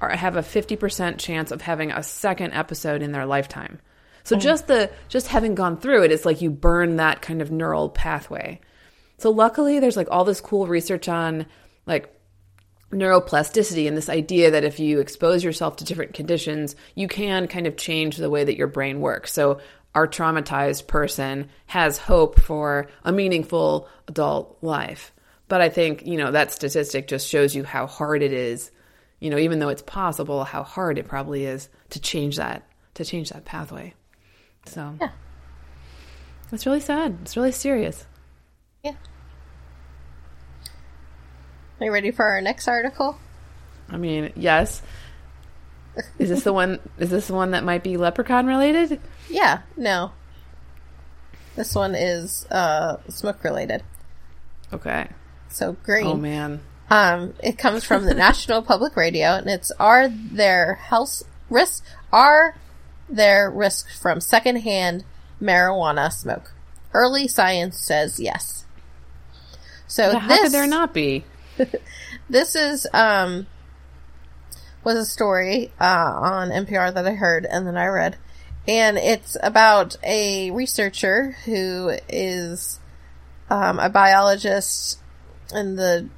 are, 0.00 0.10
have 0.10 0.36
a 0.36 0.42
50% 0.42 1.18
chance 1.18 1.50
of 1.50 1.60
having 1.62 1.92
a 1.92 2.02
second 2.02 2.52
episode 2.52 3.02
in 3.02 3.12
their 3.12 3.26
lifetime. 3.26 3.80
So 4.24 4.36
hmm. 4.36 4.40
just 4.40 4.66
the 4.66 4.90
just 5.08 5.28
having 5.28 5.54
gone 5.54 5.78
through 5.78 6.04
it, 6.04 6.12
it's 6.12 6.24
like 6.24 6.40
you 6.40 6.50
burn 6.50 6.96
that 6.96 7.22
kind 7.22 7.42
of 7.42 7.50
neural 7.50 7.88
pathway. 7.88 8.60
So 9.18 9.30
luckily 9.30 9.78
there's 9.78 9.96
like 9.96 10.08
all 10.10 10.24
this 10.24 10.40
cool 10.40 10.66
research 10.66 11.08
on 11.08 11.46
like 11.86 12.12
neuroplasticity 12.92 13.88
and 13.88 13.96
this 13.96 14.08
idea 14.08 14.50
that 14.50 14.64
if 14.64 14.78
you 14.78 15.00
expose 15.00 15.42
yourself 15.42 15.76
to 15.76 15.84
different 15.84 16.14
conditions, 16.14 16.76
you 16.94 17.08
can 17.08 17.48
kind 17.48 17.66
of 17.66 17.76
change 17.76 18.16
the 18.16 18.30
way 18.30 18.44
that 18.44 18.56
your 18.56 18.66
brain 18.66 19.00
works. 19.00 19.32
So 19.32 19.60
our 19.94 20.06
traumatized 20.06 20.86
person 20.86 21.48
has 21.66 21.98
hope 21.98 22.40
for 22.40 22.88
a 23.04 23.12
meaningful 23.12 23.88
adult 24.08 24.58
life. 24.62 25.12
But 25.48 25.60
I 25.60 25.68
think, 25.68 26.06
you 26.06 26.16
know, 26.16 26.32
that 26.32 26.52
statistic 26.52 27.08
just 27.08 27.28
shows 27.28 27.54
you 27.54 27.64
how 27.64 27.86
hard 27.86 28.22
it 28.22 28.32
is, 28.32 28.70
you 29.20 29.30
know, 29.30 29.38
even 29.38 29.58
though 29.58 29.68
it's 29.68 29.82
possible, 29.82 30.44
how 30.44 30.62
hard 30.62 30.98
it 30.98 31.08
probably 31.08 31.44
is 31.44 31.68
to 31.90 32.00
change 32.00 32.36
that, 32.36 32.66
to 32.94 33.04
change 33.04 33.30
that 33.30 33.44
pathway. 33.44 33.94
So, 34.66 34.94
Yeah. 35.00 35.10
It's 36.52 36.66
really 36.66 36.80
sad. 36.80 37.18
It's 37.22 37.36
really 37.36 37.52
serious. 37.52 38.04
Yeah. 38.84 38.92
Are 41.80 41.86
you 41.86 41.92
ready 41.92 42.10
for 42.10 42.24
our 42.26 42.40
next 42.42 42.68
article? 42.68 43.18
I 43.88 43.96
mean, 43.96 44.32
yes. 44.36 44.82
Is 46.18 46.28
this 46.28 46.42
the 46.44 46.52
one? 46.52 46.78
Is 46.98 47.10
this 47.10 47.26
the 47.26 47.34
one 47.34 47.50
that 47.50 47.64
might 47.64 47.82
be 47.82 47.96
leprechaun 47.96 48.46
related? 48.46 49.00
Yeah, 49.28 49.60
no. 49.76 50.12
This 51.56 51.74
one 51.74 51.94
is 51.94 52.46
uh 52.50 52.96
smoke 53.08 53.44
related. 53.44 53.82
Okay. 54.72 55.08
So 55.48 55.72
green. 55.82 56.06
Oh 56.06 56.14
man. 56.16 56.60
Um, 56.88 57.34
it 57.42 57.58
comes 57.58 57.84
from 57.84 58.04
the 58.04 58.14
National 58.28 58.62
Public 58.62 58.96
Radio, 58.96 59.28
and 59.34 59.48
it's 59.48 59.70
are 59.72 60.08
there 60.08 60.74
health 60.74 61.22
risks? 61.50 61.82
Are 62.12 62.56
there 63.08 63.50
risk 63.50 63.90
from 63.90 64.20
secondhand 64.20 65.04
marijuana 65.40 66.12
smoke? 66.12 66.52
Early 66.92 67.28
science 67.28 67.78
says 67.78 68.20
yes. 68.20 68.64
So 69.86 70.18
how 70.18 70.28
this 70.28 70.42
could 70.42 70.52
there 70.52 70.66
not 70.66 70.94
be? 70.94 71.24
this 72.30 72.54
is 72.56 72.86
um 72.92 73.46
was 74.84 74.96
a 74.96 75.04
story 75.04 75.70
uh, 75.80 75.84
on 75.84 76.50
NPR 76.50 76.92
that 76.94 77.06
I 77.06 77.12
heard 77.12 77.46
and 77.46 77.66
then 77.66 77.76
I 77.76 77.86
read, 77.86 78.16
and 78.66 78.98
it's 78.98 79.36
about 79.42 79.96
a 80.02 80.50
researcher 80.50 81.36
who 81.44 81.96
is 82.08 82.80
um, 83.50 83.78
a 83.78 83.88
biologist 83.88 84.98
and 85.52 85.78
the 85.78 86.08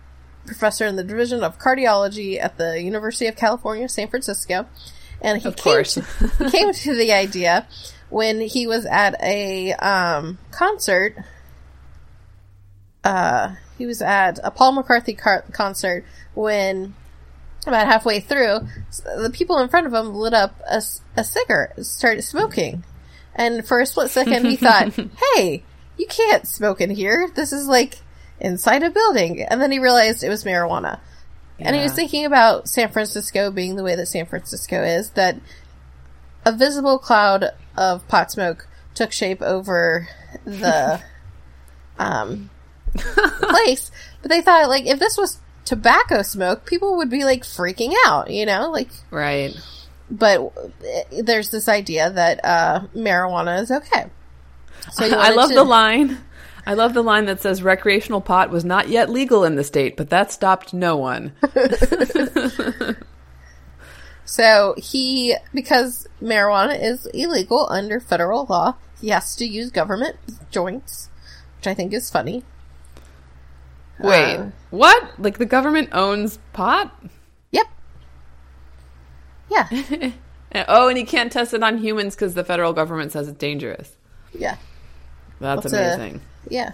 professor 0.47 0.87
in 0.87 0.97
the 0.97 1.05
division 1.05 1.43
of 1.43 1.59
cardiology 1.59 2.41
at 2.41 2.59
the 2.59 2.81
University 2.81 3.26
of 3.26 3.37
California, 3.37 3.88
San 3.88 4.09
Francisco, 4.09 4.67
and 5.25 5.43
he 5.43 5.49
Of 5.49 5.57
came 5.57 5.62
course. 5.75 5.95
to, 5.95 6.02
he 6.38 6.50
came 6.50 6.73
to 6.73 6.95
the 6.95 7.12
idea 7.12 7.66
when 8.11 8.40
he 8.40 8.69
was 8.69 8.87
at 8.87 9.21
a 9.21 9.73
um, 9.73 10.38
concert 10.52 11.16
uh, 13.02 13.54
he 13.76 13.87
was 13.87 14.00
at 14.00 14.38
a 14.43 14.50
Paul 14.50 14.76
McCartney 14.76 15.16
car- 15.19 15.45
concert 15.52 16.04
when 16.35 16.95
about 17.66 17.87
halfway 17.87 18.21
through, 18.21 18.61
the 19.16 19.31
people 19.33 19.59
in 19.59 19.69
front 19.69 19.87
of 19.87 19.95
him 19.95 20.14
lit 20.14 20.35
up 20.35 20.61
a 20.69 21.25
cigarette, 21.25 21.85
started 21.85 22.23
smoking. 22.23 22.85
And 23.35 23.66
for 23.66 23.81
a 23.81 23.87
split 23.87 24.11
second, 24.11 24.45
he 24.45 24.57
thought, 24.57 24.93
hey, 25.35 25.62
you 25.97 26.07
can't 26.07 26.47
smoke 26.47 26.81
in 26.83 26.90
here. 26.90 27.28
This 27.35 27.52
is 27.54 27.66
like 27.66 27.99
inside 28.38 28.83
a 28.83 28.90
building. 28.90 29.43
And 29.43 29.61
then 29.62 29.73
he 29.73 29.78
realized 29.78 30.23
it 30.23 30.28
was 30.28 30.45
marijuana. 30.45 31.00
And 31.59 31.77
he 31.77 31.83
was 31.83 31.93
thinking 31.95 32.25
about 32.25 32.69
San 32.69 32.91
Francisco 32.91 33.51
being 33.51 33.77
the 33.77 33.85
way 33.85 33.95
that 33.95 34.07
San 34.07 34.27
Francisco 34.27 34.83
is, 34.83 35.11
that 35.11 35.37
a 36.45 36.53
visible 36.53 36.99
cloud 36.99 37.47
of 37.77 38.07
pot 38.09 38.31
smoke 38.33 38.67
took 38.95 39.13
shape 39.13 39.41
over 39.41 40.09
the 40.45 41.01
um, 41.99 42.51
place. 42.97 43.91
But 44.23 44.31
they 44.31 44.41
thought, 44.41 44.69
like, 44.69 44.87
if 44.87 44.99
this 44.99 45.17
was 45.17 45.39
tobacco 45.65 46.23
smoke, 46.23 46.65
people 46.67 46.97
would 46.97 47.11
be, 47.11 47.25
like, 47.25 47.43
freaking 47.43 47.93
out, 48.07 48.31
you 48.31 48.47
know? 48.47 48.71
Like, 48.71 48.91
Right. 49.11 49.55
but 50.11 50.41
uh, 50.41 50.51
there's 51.23 51.51
this 51.51 51.69
idea 51.69 52.11
that 52.11 52.45
uh, 52.45 52.81
marijuana 52.97 53.63
is 53.63 53.71
okay. 53.71 54.07
So 54.93 55.05
I 55.19 55.31
love 55.31 55.49
to- 55.51 55.55
the 55.55 55.65
line. 55.65 56.19
I 56.66 56.75
love 56.75 56.94
the 56.94 57.02
line 57.02 57.26
that 57.26 57.40
says 57.42 57.62
recreational 57.62 58.21
pot 58.21 58.50
was 58.50 58.64
not 58.64 58.88
yet 58.88 59.11
legal 59.11 59.44
in 59.44 59.56
the 59.56 59.64
state, 59.64 59.97
but 59.97 60.11
that 60.11 60.33
stopped 60.33 60.73
no 60.73 60.97
one. 60.97 61.33
So 64.25 64.75
he, 64.78 65.37
because 65.52 66.09
marijuana 66.23 66.83
is 66.83 67.06
illegal 67.06 67.68
under 67.71 68.00
federal 68.00 68.47
law, 68.49 68.76
he 69.00 69.09
has 69.11 69.37
to 69.37 69.44
use 69.44 69.71
government 69.71 70.16
joints, 70.50 71.11
which 71.59 71.66
I 71.66 71.75
think 71.75 71.92
is 71.92 72.11
funny. 72.11 72.42
Wait, 74.00 74.37
Uh, 74.37 74.47
what? 74.71 75.21
Like 75.21 75.38
the 75.38 75.47
government 75.47 75.90
owns 75.92 76.38
pot? 76.52 76.92
Yep. 77.50 77.66
Yeah. 79.50 80.11
Oh, 80.68 80.87
and 80.87 80.97
he 80.97 81.02
can't 81.02 81.33
test 81.33 81.52
it 81.52 81.64
on 81.64 81.78
humans 81.78 82.14
because 82.14 82.35
the 82.35 82.44
federal 82.44 82.73
government 82.73 83.11
says 83.11 83.26
it's 83.26 83.37
dangerous. 83.38 83.97
Yeah. 84.33 84.56
That's 85.45 85.65
What's 85.65 85.75
a- 85.75 85.95
amazing. 85.95 86.21
Yeah. 86.49 86.73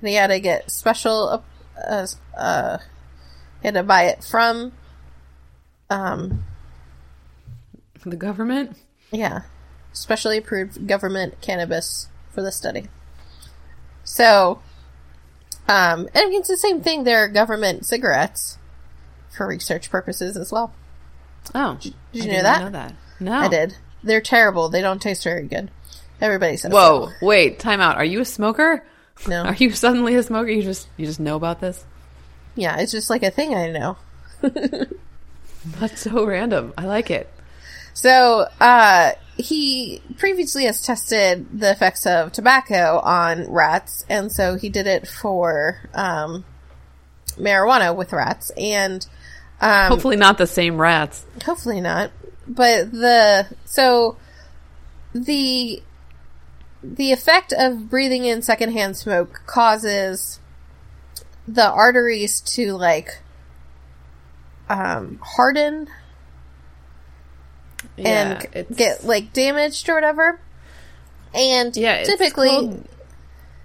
And 0.00 0.08
he 0.08 0.14
had 0.14 0.28
to 0.28 0.38
get 0.40 0.70
special, 0.70 1.42
uh, 1.88 2.06
uh, 2.36 2.78
he 3.62 3.68
had 3.68 3.74
to 3.74 3.82
buy 3.82 4.04
it 4.04 4.22
from, 4.22 4.72
um, 5.88 6.44
The 8.04 8.16
government? 8.16 8.76
Yeah. 9.10 9.42
Specially 9.92 10.38
approved 10.38 10.86
government 10.86 11.40
cannabis 11.40 12.08
for 12.30 12.42
the 12.42 12.52
study. 12.52 12.88
So, 14.04 14.60
um, 15.68 16.08
and 16.14 16.32
it's 16.32 16.48
the 16.48 16.56
same 16.56 16.80
thing. 16.82 17.04
There 17.04 17.24
are 17.24 17.28
government 17.28 17.86
cigarettes 17.86 18.58
for 19.36 19.46
research 19.46 19.90
purposes 19.90 20.36
as 20.36 20.52
well. 20.52 20.72
Oh, 21.54 21.78
did 21.80 21.94
you 22.12 22.32
know 22.32 22.42
that? 22.42 22.62
Know 22.62 22.70
that? 22.70 22.94
No, 23.18 23.32
I 23.32 23.48
did. 23.48 23.76
They're 24.02 24.20
terrible. 24.20 24.68
They 24.68 24.80
don't 24.80 25.00
taste 25.00 25.24
very 25.24 25.46
good. 25.46 25.70
Everybody 26.20 26.56
says. 26.56 26.72
Whoa, 26.72 27.10
wait, 27.22 27.58
time 27.58 27.80
out. 27.80 27.96
Are 27.96 28.04
you 28.04 28.20
a 28.20 28.24
smoker? 28.24 28.84
No. 29.26 29.42
Are 29.46 29.54
you 29.54 29.70
suddenly 29.70 30.14
a 30.16 30.22
smoker? 30.22 30.50
You 30.50 30.62
just 30.62 30.88
you 30.96 31.06
just 31.06 31.20
know 31.20 31.36
about 31.36 31.60
this? 31.60 31.84
Yeah, 32.56 32.78
it's 32.78 32.92
just 32.92 33.10
like 33.10 33.22
a 33.22 33.30
thing 33.30 33.54
I 33.54 33.70
know. 33.70 33.96
That's 35.78 36.00
so 36.00 36.24
random. 36.24 36.72
I 36.76 36.86
like 36.86 37.10
it. 37.10 37.28
So, 37.92 38.46
uh, 38.60 39.12
he 39.36 40.00
previously 40.18 40.64
has 40.64 40.82
tested 40.82 41.46
the 41.58 41.70
effects 41.70 42.06
of 42.06 42.32
tobacco 42.32 42.98
on 42.98 43.50
rats, 43.50 44.04
and 44.08 44.30
so 44.32 44.56
he 44.56 44.68
did 44.68 44.86
it 44.86 45.06
for 45.08 45.78
um, 45.94 46.44
marijuana 47.36 47.94
with 47.94 48.12
rats, 48.12 48.50
and 48.56 49.06
um, 49.60 49.88
Hopefully 49.90 50.16
not 50.16 50.38
the 50.38 50.46
same 50.46 50.80
rats. 50.80 51.24
hopefully 51.44 51.80
not. 51.80 52.10
But 52.46 52.90
the 52.92 53.46
so 53.64 54.16
the 55.14 55.82
the 56.82 57.12
effect 57.12 57.52
of 57.52 57.90
breathing 57.90 58.24
in 58.24 58.42
secondhand 58.42 58.96
smoke 58.96 59.42
causes 59.46 60.40
the 61.46 61.68
arteries 61.68 62.40
to 62.40 62.72
like 62.74 63.20
um, 64.68 65.18
harden 65.22 65.88
and 67.98 68.44
it's- 68.54 68.66
get 68.76 69.04
like 69.04 69.32
damaged 69.32 69.88
or 69.88 69.94
whatever. 69.94 70.40
And 71.34 71.76
yeah, 71.76 72.02
typically 72.02 72.82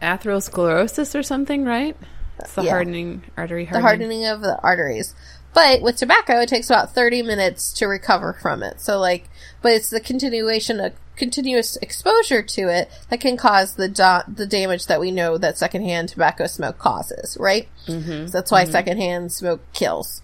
atherosclerosis 0.01 1.17
or 1.17 1.23
something, 1.23 1.63
right? 1.65 1.95
It's 2.39 2.53
the 2.53 2.63
Yeah. 2.63 2.71
hardening 2.71 3.23
artery 3.37 3.65
the 3.65 3.79
hardening. 3.79 4.09
hardening 4.21 4.25
of 4.25 4.41
the 4.41 4.59
arteries. 4.61 5.15
But 5.53 5.81
with 5.81 5.95
tobacco, 5.95 6.41
it 6.41 6.49
takes 6.49 6.69
about 6.69 6.93
30 6.93 7.21
minutes 7.23 7.71
to 7.73 7.87
recover 7.87 8.33
from 8.33 8.61
it. 8.61 8.81
So 8.81 8.99
like, 8.99 9.29
but 9.61 9.71
it's 9.71 9.89
the 9.89 10.01
continuation 10.01 10.79
of 10.79 10.93
continuous 11.15 11.77
exposure 11.77 12.41
to 12.41 12.61
it 12.69 12.89
that 13.09 13.21
can 13.21 13.37
cause 13.37 13.75
the 13.75 13.87
da- 13.87 14.23
the 14.27 14.45
damage 14.45 14.87
that 14.87 14.99
we 14.99 15.11
know 15.11 15.37
that 15.37 15.57
secondhand 15.57 16.09
tobacco 16.09 16.47
smoke 16.47 16.77
causes, 16.77 17.37
right? 17.39 17.67
Mm-hmm. 17.87 18.27
So 18.27 18.31
that's 18.31 18.51
why 18.51 18.65
secondhand 18.65 19.31
smoke 19.31 19.61
kills. 19.73 20.21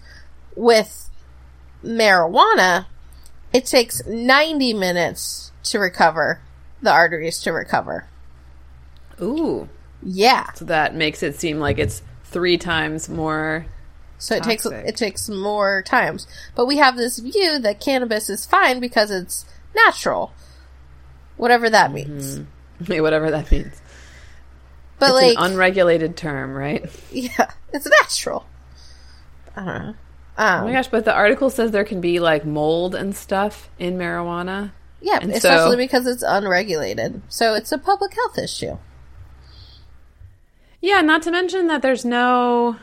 With 0.56 1.08
marijuana, 1.84 2.86
it 3.52 3.66
takes 3.66 4.04
90 4.06 4.74
minutes 4.74 5.52
to 5.64 5.78
recover 5.78 6.40
the 6.80 6.90
arteries 6.90 7.40
to 7.42 7.52
recover. 7.52 8.06
Ooh, 9.20 9.68
Yeah. 10.02 10.52
so 10.54 10.64
that 10.64 10.94
makes 10.94 11.22
it 11.22 11.38
seem 11.38 11.58
like 11.58 11.78
it's 11.78 12.02
three 12.24 12.58
times 12.58 13.08
more. 13.08 13.66
So 14.18 14.36
it 14.36 14.44
takes 14.44 14.64
it 14.66 14.96
takes 14.96 15.28
more 15.28 15.82
times. 15.82 16.26
But 16.54 16.66
we 16.66 16.76
have 16.76 16.96
this 16.96 17.18
view 17.18 17.58
that 17.58 17.80
cannabis 17.80 18.30
is 18.30 18.46
fine 18.46 18.78
because 18.78 19.10
it's 19.10 19.44
natural. 19.74 20.32
Whatever 21.36 21.70
that 21.70 21.92
means. 21.92 22.40
Whatever 22.86 23.30
that 23.30 23.50
means. 23.50 23.80
But 24.98 25.06
it's 25.06 25.14
like 25.14 25.38
an 25.38 25.52
unregulated 25.52 26.16
term, 26.16 26.54
right? 26.54 26.84
yeah, 27.12 27.50
it's 27.72 27.86
natural. 28.00 28.46
I 29.56 29.64
don't 29.64 29.66
know. 29.86 29.94
Oh 30.38 30.44
Um, 30.44 30.64
my 30.64 30.72
gosh, 30.72 30.88
but 30.88 31.04
the 31.04 31.12
article 31.12 31.50
says 31.50 31.70
there 31.72 31.84
can 31.84 32.00
be 32.00 32.20
like 32.20 32.44
mold 32.44 32.94
and 32.94 33.14
stuff 33.14 33.68
in 33.78 33.98
marijuana. 33.98 34.72
yeah, 35.00 35.18
and 35.20 35.30
especially 35.32 35.72
so- 35.72 35.76
because 35.76 36.06
it's 36.06 36.22
unregulated. 36.26 37.20
So 37.28 37.54
it's 37.54 37.72
a 37.72 37.78
public 37.78 38.14
health 38.14 38.38
issue. 38.38 38.78
Yeah, 40.80 41.00
not 41.00 41.22
to 41.22 41.30
mention 41.30 41.66
that 41.68 41.82
there's 41.82 42.04
no. 42.04 42.76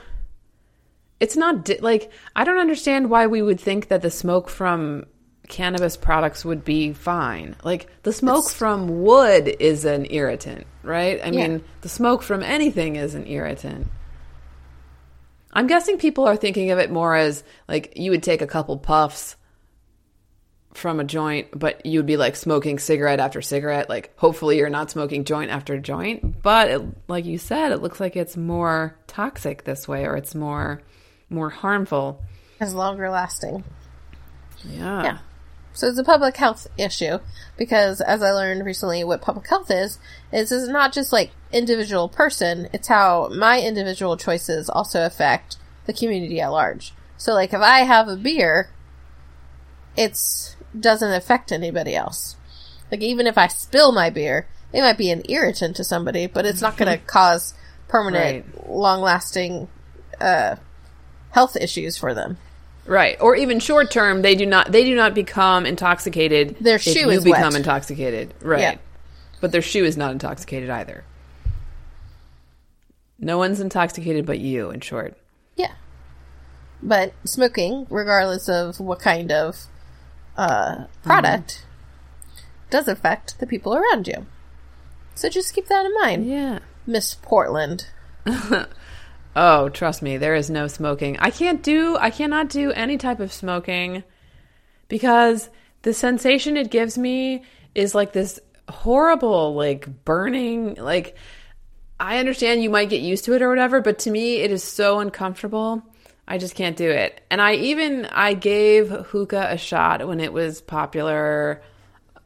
It's 1.19 1.35
not 1.35 1.65
di- 1.65 1.79
like 1.79 2.11
I 2.35 2.43
don't 2.45 2.59
understand 2.59 3.09
why 3.09 3.27
we 3.27 3.41
would 3.41 3.59
think 3.59 3.89
that 3.89 4.01
the 4.01 4.11
smoke 4.11 4.49
from 4.49 5.05
cannabis 5.49 5.97
products 5.97 6.45
would 6.45 6.63
be 6.63 6.93
fine. 6.93 7.55
Like 7.63 7.87
the 8.03 8.13
smoke 8.13 8.45
It's- 8.45 8.53
from 8.53 9.01
wood 9.03 9.53
is 9.59 9.83
an 9.83 10.07
irritant, 10.09 10.65
right? 10.83 11.19
I 11.21 11.29
Yeah. 11.31 11.47
mean, 11.47 11.63
the 11.81 11.89
smoke 11.89 12.23
from 12.23 12.41
anything 12.43 12.95
is 12.95 13.15
an 13.15 13.27
irritant. 13.27 13.87
I'm 15.51 15.67
guessing 15.67 15.97
people 15.97 16.25
are 16.27 16.37
thinking 16.37 16.71
of 16.71 16.79
it 16.79 16.91
more 16.91 17.15
as 17.15 17.43
like 17.67 17.93
you 17.97 18.11
would 18.11 18.23
take 18.23 18.41
a 18.41 18.47
couple 18.47 18.77
puffs 18.77 19.35
from 20.73 20.99
a 20.99 21.03
joint, 21.03 21.47
but 21.57 21.83
you'd 21.83 22.05
be 22.05 22.15
like 22.15 22.35
smoking 22.35 22.77
cigarette 22.77 23.19
after 23.19 23.41
cigarette. 23.41 23.89
Like, 23.89 24.13
hopefully, 24.17 24.59
you're 24.59 24.69
not 24.69 24.91
smoking 24.91 25.23
joint 25.23 25.49
after 25.49 25.79
joint. 25.79 26.43
But 26.43 26.69
it, 26.69 26.81
like 27.07 27.25
you 27.25 27.39
said, 27.39 27.71
it 27.71 27.81
looks 27.81 27.99
like 27.99 28.15
it's 28.15 28.37
more 28.37 28.95
toxic 29.07 29.63
this 29.63 29.87
way, 29.87 30.05
or 30.05 30.15
it's 30.15 30.35
more 30.35 30.81
more 31.31 31.49
harmful. 31.49 32.21
It's 32.61 32.73
longer 32.73 33.09
lasting. 33.09 33.63
Yeah. 34.63 35.03
Yeah. 35.03 35.17
So 35.79 35.87
it's 35.87 35.97
a 35.97 36.03
public 36.03 36.35
health 36.35 36.67
issue 36.77 37.19
because, 37.55 38.01
as 38.01 38.21
I 38.21 38.31
learned 38.31 38.65
recently, 38.65 39.01
what 39.05 39.21
public 39.21 39.47
health 39.47 39.71
is 39.71 39.97
is 40.29 40.51
is 40.51 40.67
not 40.67 40.91
just 40.91 41.13
like 41.13 41.31
individual 41.53 42.09
person. 42.09 42.67
It's 42.73 42.89
how 42.89 43.29
my 43.29 43.61
individual 43.61 44.17
choices 44.17 44.69
also 44.69 45.05
affect 45.05 45.55
the 45.85 45.93
community 45.93 46.41
at 46.41 46.49
large. 46.49 46.93
So, 47.15 47.33
like, 47.33 47.53
if 47.53 47.61
I 47.61 47.79
have 47.79 48.09
a 48.09 48.17
beer, 48.17 48.71
it's 49.95 50.57
doesn't 50.77 51.13
affect 51.13 51.49
anybody 51.49 51.95
else. 51.95 52.35
Like, 52.91 52.99
even 52.99 53.25
if 53.25 53.37
I 53.37 53.47
spill 53.47 53.93
my 53.93 54.09
beer, 54.09 54.47
it 54.73 54.81
might 54.81 54.97
be 54.97 55.11
an 55.11 55.23
irritant 55.29 55.77
to 55.77 55.85
somebody, 55.85 56.27
but 56.27 56.45
it's 56.45 56.61
not 56.61 56.75
going 56.75 56.91
to 56.99 57.05
cause 57.05 57.53
permanent, 57.87 58.69
long-lasting 58.69 59.69
uh, 60.19 60.57
health 61.31 61.55
issues 61.55 61.95
for 61.95 62.13
them. 62.13 62.37
Right. 62.89 63.17
Or 63.21 63.35
even 63.35 63.59
short 63.59 63.91
term, 63.91 64.23
they 64.23 64.33
do 64.33 64.47
not 64.47 64.71
they 64.71 64.83
do 64.83 64.95
not 64.95 65.13
become 65.13 65.65
intoxicated. 65.67 66.57
Their 66.59 66.79
shoe 66.79 67.01
you 67.01 67.09
is 67.11 67.23
become 67.23 67.53
wet. 67.53 67.55
intoxicated. 67.55 68.33
Right. 68.41 68.61
Yeah. 68.61 68.77
But 69.39 69.51
their 69.51 69.61
shoe 69.61 69.85
is 69.85 69.95
not 69.95 70.11
intoxicated 70.11 70.71
either. 70.71 71.03
No 73.19 73.37
one's 73.37 73.59
intoxicated 73.59 74.25
but 74.25 74.39
you, 74.39 74.71
in 74.71 74.79
short. 74.79 75.15
Yeah. 75.55 75.73
But 76.81 77.13
smoking, 77.25 77.85
regardless 77.89 78.49
of 78.49 78.79
what 78.79 78.99
kind 78.99 79.31
of 79.31 79.65
uh, 80.35 80.85
product, 81.03 81.65
does 82.71 82.87
affect 82.87 83.39
the 83.39 83.45
people 83.45 83.75
around 83.75 84.07
you. 84.07 84.25
So 85.15 85.29
just 85.29 85.53
keep 85.53 85.67
that 85.67 85.85
in 85.85 85.93
mind, 86.01 86.25
Yeah. 86.27 86.59
Miss 86.87 87.13
Portland. 87.13 87.87
Oh, 89.41 89.69
trust 89.69 90.01
me, 90.01 90.17
there 90.17 90.35
is 90.35 90.49
no 90.49 90.67
smoking. 90.67 91.17
I 91.17 91.29
can't 91.29 91.63
do 91.63 91.95
I 91.95 92.09
cannot 92.09 92.49
do 92.49 92.73
any 92.73 92.97
type 92.97 93.21
of 93.21 93.31
smoking 93.31 94.03
because 94.89 95.49
the 95.83 95.93
sensation 95.93 96.57
it 96.57 96.69
gives 96.69 96.97
me 96.97 97.43
is 97.73 97.95
like 97.95 98.11
this 98.11 98.41
horrible 98.67 99.55
like 99.55 100.03
burning 100.03 100.75
like 100.75 101.15
I 102.01 102.17
understand 102.17 102.61
you 102.61 102.69
might 102.69 102.89
get 102.89 102.99
used 102.99 103.23
to 103.25 103.33
it 103.33 103.41
or 103.41 103.47
whatever, 103.47 103.79
but 103.79 103.99
to 103.99 104.11
me 104.11 104.41
it 104.41 104.51
is 104.51 104.61
so 104.61 104.99
uncomfortable. 104.99 105.83
I 106.27 106.37
just 106.37 106.53
can't 106.53 106.75
do 106.75 106.89
it. 106.91 107.21
And 107.31 107.41
I 107.41 107.53
even 107.53 108.07
I 108.07 108.33
gave 108.33 108.89
hookah 108.89 109.51
a 109.51 109.57
shot 109.57 110.05
when 110.05 110.19
it 110.19 110.33
was 110.33 110.59
popular 110.59 111.63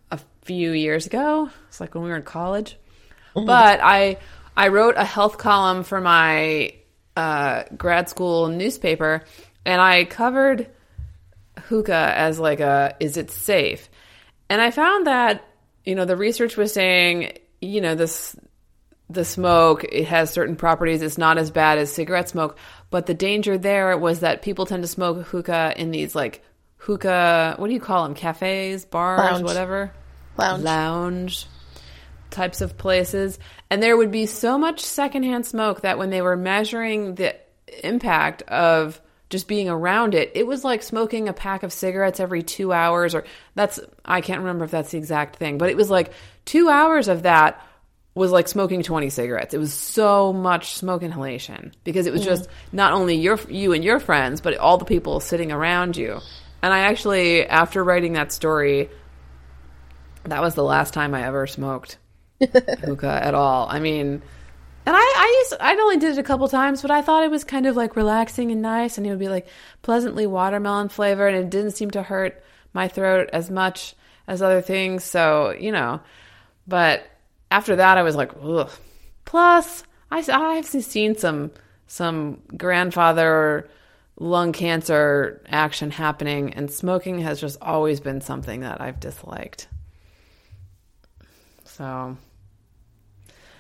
a 0.10 0.20
few 0.42 0.72
years 0.72 1.06
ago. 1.06 1.52
It's 1.68 1.80
like 1.80 1.94
when 1.94 2.06
we 2.06 2.10
were 2.10 2.16
in 2.16 2.24
college. 2.24 2.76
But 3.36 3.82
I 3.84 4.18
I 4.58 4.70
wrote 4.70 4.96
a 4.98 5.06
health 5.06 5.38
column 5.38 5.84
for 5.84 6.02
my 6.02 6.74
uh, 7.16 7.64
grad 7.76 8.10
school 8.10 8.48
newspaper, 8.48 9.24
and 9.66 9.82
I 9.82 10.06
covered 10.06 10.70
hookah 11.66 12.14
as 12.16 12.40
like 12.40 12.60
a 12.60 12.96
is 13.00 13.18
it 13.18 13.32
safe? 13.32 13.90
And 14.50 14.62
I 14.62 14.72
found 14.72 15.08
that 15.08 15.48
you 15.86 15.96
know 15.96 16.06
the 16.06 16.18
research 16.18 16.58
was 16.58 16.74
saying 16.74 17.38
you 17.62 17.82
know 17.82 17.96
this 17.96 18.36
the 19.10 19.26
smoke 19.26 19.84
it 19.84 20.06
has 20.06 20.32
certain 20.32 20.56
properties 20.56 21.02
it's 21.02 21.18
not 21.18 21.38
as 21.38 21.52
bad 21.52 21.78
as 21.78 21.92
cigarette 21.92 22.30
smoke 22.30 22.58
but 22.90 23.06
the 23.06 23.14
danger 23.14 23.58
there 23.58 23.98
was 23.98 24.22
that 24.22 24.42
people 24.42 24.66
tend 24.66 24.82
to 24.82 24.88
smoke 24.88 25.26
hookah 25.28 25.74
in 25.78 25.92
these 25.92 26.16
like 26.16 26.44
hookah 26.78 27.56
what 27.58 27.68
do 27.68 27.74
you 27.74 27.80
call 27.80 28.04
them 28.04 28.14
cafes 28.14 28.86
bars 28.86 29.20
Lounge. 29.20 29.44
whatever 29.44 29.92
Lounge. 30.38 30.64
lounge 30.64 31.48
types 32.34 32.60
of 32.60 32.78
places. 32.78 33.40
And 33.70 33.82
there 33.82 33.96
would 33.96 34.12
be 34.12 34.26
so 34.26 34.58
much 34.58 34.82
secondhand 34.82 35.46
smoke 35.46 35.82
that 35.82 35.98
when 35.98 36.10
they 36.10 36.22
were 36.22 36.36
measuring 36.36 37.16
the 37.16 37.36
impact 37.84 38.42
of 38.44 39.00
just 39.30 39.48
being 39.48 39.68
around 39.68 40.14
it 40.14 40.32
it 40.36 40.46
was 40.46 40.64
like 40.64 40.84
smoking 40.84 41.28
a 41.28 41.34
pack 41.34 41.64
of 41.64 41.74
cigarettes 41.74 42.20
every 42.20 42.44
2 42.44 42.72
hours 42.72 43.16
or 43.16 43.24
that's 43.56 43.80
I 44.06 44.22
can't 44.22 44.42
remember 44.42 44.66
if 44.66 44.70
that's 44.70 44.92
the 44.92 45.00
exact 45.00 45.38
thing 45.38 45.58
but 45.58 45.72
it 45.72 45.76
was 45.76 45.90
like 45.90 46.12
2 46.46 46.70
hours 46.70 47.08
of 47.08 47.24
that 47.24 47.60
was 48.16 48.32
like 48.32 48.48
smoking 48.48 48.84
20 48.84 49.10
cigarettes. 49.10 49.54
It 49.54 49.58
was 49.58 49.74
so 49.74 50.34
much 50.34 50.76
smoke 50.76 51.02
inhalation 51.02 51.74
because 51.84 52.06
it 52.06 52.14
was 52.14 52.22
mm. 52.22 52.26
just 52.26 52.48
not 52.72 52.94
only 52.94 53.16
your 53.16 53.40
you 53.50 53.74
and 53.74 53.84
your 53.84 54.00
friends 54.00 54.40
but 54.40 54.58
all 54.58 54.78
the 54.78 54.86
people 54.86 55.20
sitting 55.20 55.52
around 55.52 55.98
you. 55.98 56.20
And 56.62 56.72
I 56.74 56.80
actually 56.82 57.46
after 57.48 57.84
writing 57.84 58.14
that 58.14 58.32
story 58.32 58.90
that 60.26 60.42
was 60.42 60.56
the 60.56 60.64
last 60.64 60.94
time 60.94 61.14
I 61.14 61.24
ever 61.26 61.48
smoked 61.48 61.98
at 62.42 63.34
all. 63.34 63.68
I 63.70 63.80
mean, 63.80 64.22
and 64.86 64.96
I, 64.96 65.00
I 65.00 65.44
used, 65.44 65.62
I 65.62 65.74
only 65.74 65.98
did 65.98 66.18
it 66.18 66.20
a 66.20 66.24
couple 66.24 66.48
times, 66.50 66.82
but 66.82 66.92
I 66.92 67.02
thought 67.02 67.24
it 67.24 67.32
was 67.32 67.44
kind 67.44 67.66
of 67.66 67.76
like 67.76 67.96
relaxing 67.96 68.52
and 68.52 68.62
nice, 68.62 68.98
and 68.98 69.08
it 69.08 69.12
would 69.12 69.20
be 69.20 69.30
like 69.30 69.48
pleasantly 69.82 70.28
watermelon 70.28 70.90
flavor, 70.90 71.28
and 71.28 71.38
it 71.38 71.50
didn't 71.50 71.72
seem 71.72 71.92
to 71.92 72.04
hurt 72.04 72.44
my 72.74 72.88
throat 72.88 73.30
as 73.32 73.50
much 73.50 73.96
as 74.28 74.42
other 74.42 74.62
things. 74.62 75.04
So 75.04 75.56
you 75.58 75.72
know, 75.72 76.02
but 76.68 77.06
after 77.50 77.78
that, 77.78 77.98
I 77.98 78.04
was 78.04 78.16
like, 78.16 78.32
ugh. 78.42 78.72
Plus, 79.26 79.84
I, 80.12 80.24
I've 80.28 80.66
seen 80.66 81.16
some 81.16 81.52
some 81.88 82.42
grandfather 82.58 83.70
lung 84.20 84.52
cancer 84.52 85.42
action 85.48 85.92
happening, 85.92 86.54
and 86.54 86.70
smoking 86.70 87.20
has 87.20 87.40
just 87.40 87.62
always 87.62 88.00
been 88.00 88.20
something 88.20 88.62
that 88.62 88.82
I've 88.82 89.00
disliked. 89.00 89.68
So, 91.84 92.16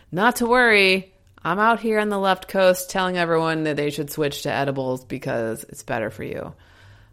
not 0.10 0.38
to 0.38 0.46
worry. 0.46 1.14
I'm 1.44 1.60
out 1.60 1.82
here 1.82 2.00
on 2.00 2.08
the 2.08 2.18
left 2.18 2.48
coast 2.48 2.90
telling 2.90 3.18
everyone 3.18 3.64
that 3.64 3.76
they 3.76 3.90
should 3.90 4.10
switch 4.10 4.44
to 4.44 4.50
edibles 4.50 5.04
because 5.04 5.66
it's 5.66 5.84
better 5.84 6.10
for 6.10 6.24
you. 6.24 6.54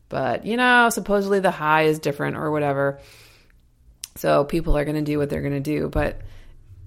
But, 0.08 0.46
you 0.46 0.56
know, 0.56 0.88
supposedly 0.88 1.40
the 1.40 1.50
high 1.50 1.86
is 1.86 1.98
different 1.98 2.36
or 2.36 2.52
whatever. 2.52 3.00
So 4.18 4.44
people 4.44 4.76
are 4.76 4.84
going 4.84 4.98
to 4.98 5.02
do 5.02 5.18
what 5.18 5.30
they're 5.30 5.40
going 5.40 5.54
to 5.54 5.58
do. 5.58 5.88
But 5.88 6.20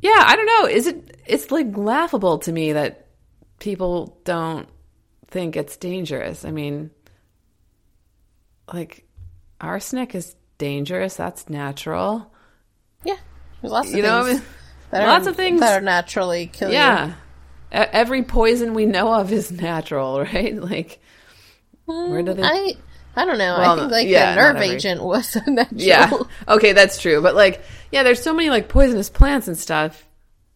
yeah, 0.02 0.24
I 0.26 0.38
don't 0.38 0.46
know. 0.46 0.68
Is 0.68 0.88
it, 0.88 1.18
it's 1.26 1.52
like 1.52 1.76
laughable 1.76 2.38
to 2.40 2.52
me 2.54 2.72
that 2.72 3.08
people 3.60 4.22
don't 4.24 4.70
think 5.28 5.58
it's 5.58 5.76
dangerous. 5.76 6.46
I 6.46 6.52
mean, 6.52 6.92
like, 8.74 9.06
arsenic 9.60 10.16
is 10.16 10.34
dangerous. 10.58 11.18
That's 11.18 11.50
natural. 11.50 12.32
Yeah. 13.04 13.18
There's 13.64 13.72
lots 13.72 13.90
of 13.90 13.96
You 13.96 14.04
things. 14.04 14.12
know, 14.12 14.20
I 14.20 14.34
mean, 14.34 14.42
that 14.92 15.08
lots 15.08 15.26
are, 15.26 15.30
of 15.32 15.36
things- 15.36 15.60
that 15.62 15.82
are 15.82 15.84
naturally 15.84 16.48
kill 16.48 16.70
you. 16.70 16.76
Yeah. 16.76 17.14
Every 17.72 18.22
poison 18.22 18.76
we 18.76 18.86
know 18.86 19.12
of 19.12 19.32
is 19.32 19.52
natural, 19.52 20.20
right? 20.34 20.56
Like, 20.56 21.00
where 21.86 22.22
do 22.22 22.34
mm, 22.34 22.36
they? 22.36 22.44
I 22.44 22.74
I 23.16 23.26
don't 23.26 23.38
know. 23.40 23.58
Well, 23.58 23.72
I 23.72 23.80
think 23.80 23.92
like 23.92 24.08
yeah, 24.08 24.36
the 24.36 24.42
nerve 24.42 24.56
every- 24.58 24.70
agent 24.76 25.02
was 25.02 25.36
a 25.36 25.42
natural. 25.50 25.80
yeah. 25.82 26.12
Okay, 26.48 26.74
that's 26.74 27.02
true. 27.02 27.22
But 27.22 27.34
like, 27.36 27.64
yeah, 27.92 28.04
there's 28.04 28.22
so 28.22 28.34
many 28.34 28.50
like 28.50 28.68
poisonous 28.70 29.10
plants 29.10 29.48
and 29.48 29.58
stuff. 29.58 30.06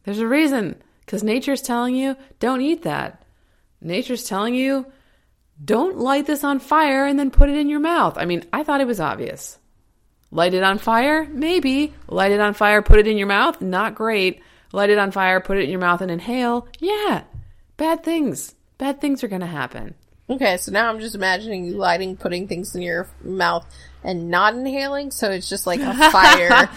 There's 0.03 0.19
a 0.19 0.27
reason 0.27 0.75
because 1.05 1.23
nature's 1.23 1.61
telling 1.61 1.95
you 1.95 2.15
don't 2.39 2.61
eat 2.61 2.83
that. 2.83 3.23
Nature's 3.81 4.23
telling 4.25 4.53
you 4.53 4.85
don't 5.63 5.97
light 5.97 6.25
this 6.27 6.43
on 6.43 6.59
fire 6.59 7.05
and 7.05 7.17
then 7.17 7.31
put 7.31 7.49
it 7.49 7.57
in 7.57 7.69
your 7.69 7.79
mouth. 7.79 8.17
I 8.17 8.25
mean, 8.25 8.43
I 8.53 8.63
thought 8.63 8.81
it 8.81 8.87
was 8.87 8.99
obvious. 8.99 9.57
Light 10.31 10.53
it 10.53 10.63
on 10.63 10.77
fire? 10.77 11.25
Maybe. 11.25 11.93
Light 12.07 12.31
it 12.31 12.39
on 12.39 12.53
fire, 12.53 12.81
put 12.81 12.99
it 12.99 13.07
in 13.07 13.17
your 13.17 13.27
mouth? 13.27 13.61
Not 13.61 13.95
great. 13.95 14.41
Light 14.73 14.89
it 14.89 14.97
on 14.97 15.11
fire, 15.11 15.39
put 15.39 15.57
it 15.57 15.63
in 15.63 15.69
your 15.69 15.79
mouth 15.79 16.01
and 16.01 16.11
inhale? 16.11 16.67
Yeah. 16.79 17.23
Bad 17.77 18.03
things. 18.03 18.55
Bad 18.77 18.99
things 18.99 19.23
are 19.23 19.27
going 19.27 19.41
to 19.41 19.47
happen. 19.47 19.95
Okay, 20.29 20.57
so 20.57 20.71
now 20.73 20.89
I'm 20.89 20.99
just 20.99 21.15
imagining 21.15 21.65
you 21.65 21.75
lighting, 21.75 22.17
putting 22.17 22.47
things 22.47 22.75
in 22.75 22.81
your 22.81 23.07
mouth 23.23 23.65
and 24.03 24.29
not 24.29 24.55
inhaling, 24.55 25.11
so 25.11 25.31
it's 25.31 25.47
just 25.47 25.65
like 25.65 25.79
a 25.79 25.93
fire 26.11 26.69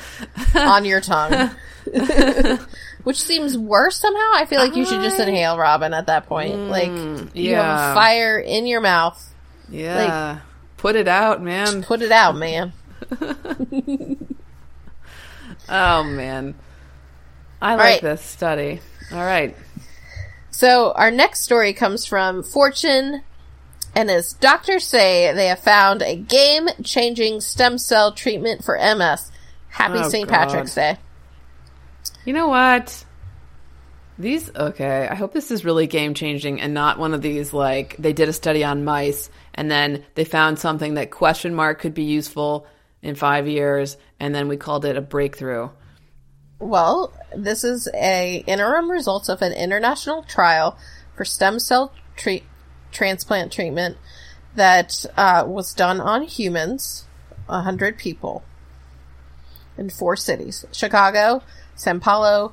on 0.54 0.84
your 0.84 1.00
tongue. 1.00 1.50
Which 3.02 3.20
seems 3.20 3.58
worse 3.58 3.96
somehow. 3.96 4.30
I 4.34 4.46
feel 4.46 4.60
like 4.60 4.76
you 4.76 4.84
should 4.84 5.00
just 5.00 5.18
inhale, 5.18 5.58
Robin, 5.58 5.94
at 5.94 6.06
that 6.06 6.26
point. 6.26 6.54
Mm, 6.54 6.68
like, 6.68 7.34
you 7.34 7.54
have 7.54 7.64
yeah. 7.64 7.90
a 7.90 7.94
fire 7.94 8.38
in 8.38 8.66
your 8.66 8.82
mouth. 8.82 9.34
Yeah. 9.68 10.40
put 10.76 10.96
it 10.96 11.08
out, 11.08 11.42
man. 11.42 11.82
Put 11.82 12.02
it 12.02 12.12
out, 12.12 12.36
man. 12.36 12.72
Oh 15.68 16.02
man. 16.02 16.54
I 17.62 17.74
like 17.74 17.84
right. 17.84 18.02
this 18.02 18.22
study. 18.22 18.80
All 19.12 19.18
right. 19.18 19.54
So 20.50 20.92
our 20.92 21.10
next 21.10 21.40
story 21.40 21.72
comes 21.72 22.06
from 22.06 22.42
Fortune, 22.42 23.22
and 23.94 24.10
as 24.10 24.32
doctors 24.32 24.84
say, 24.84 25.32
they 25.34 25.46
have 25.46 25.60
found 25.60 26.02
a 26.02 26.16
game-changing 26.16 27.40
stem 27.40 27.78
cell 27.78 28.12
treatment 28.12 28.64
for 28.64 28.76
MS. 28.76 29.30
Happy 29.68 29.98
Oh, 29.98 30.08
St. 30.08 30.28
Patrick's 30.28 30.74
Day. 30.74 30.98
You 32.24 32.32
know 32.32 32.48
what? 32.48 33.04
These 34.18 34.54
okay, 34.54 35.08
I 35.08 35.14
hope 35.14 35.32
this 35.32 35.50
is 35.50 35.64
really 35.64 35.86
game 35.86 36.12
changing 36.12 36.60
and 36.60 36.74
not 36.74 36.98
one 36.98 37.14
of 37.14 37.22
these 37.22 37.54
like 37.54 37.96
they 37.98 38.12
did 38.12 38.28
a 38.28 38.34
study 38.34 38.62
on 38.62 38.84
mice 38.84 39.30
and 39.54 39.70
then 39.70 40.04
they 40.14 40.24
found 40.24 40.58
something 40.58 40.94
that 40.94 41.10
question 41.10 41.54
mark 41.54 41.80
could 41.80 41.94
be 41.94 42.02
useful 42.02 42.66
in 43.02 43.14
5 43.14 43.48
years 43.48 43.96
and 44.18 44.34
then 44.34 44.48
we 44.48 44.56
called 44.56 44.84
it 44.84 44.96
a 44.96 45.00
breakthrough. 45.00 45.70
Well, 46.58 47.14
this 47.34 47.64
is 47.64 47.88
a 47.94 48.44
interim 48.46 48.90
results 48.90 49.30
of 49.30 49.40
an 49.40 49.54
international 49.54 50.22
trial 50.24 50.76
for 51.16 51.24
stem 51.24 51.58
cell 51.58 51.92
treat, 52.16 52.44
transplant 52.92 53.50
treatment 53.50 53.96
that 54.54 55.06
uh, 55.16 55.44
was 55.46 55.72
done 55.72 56.00
on 56.00 56.22
humans, 56.22 57.06
hundred 57.48 57.96
people, 57.96 58.44
in 59.78 59.88
four 59.88 60.16
cities: 60.16 60.66
Chicago, 60.70 61.42
San 61.76 61.98
Paulo, 61.98 62.52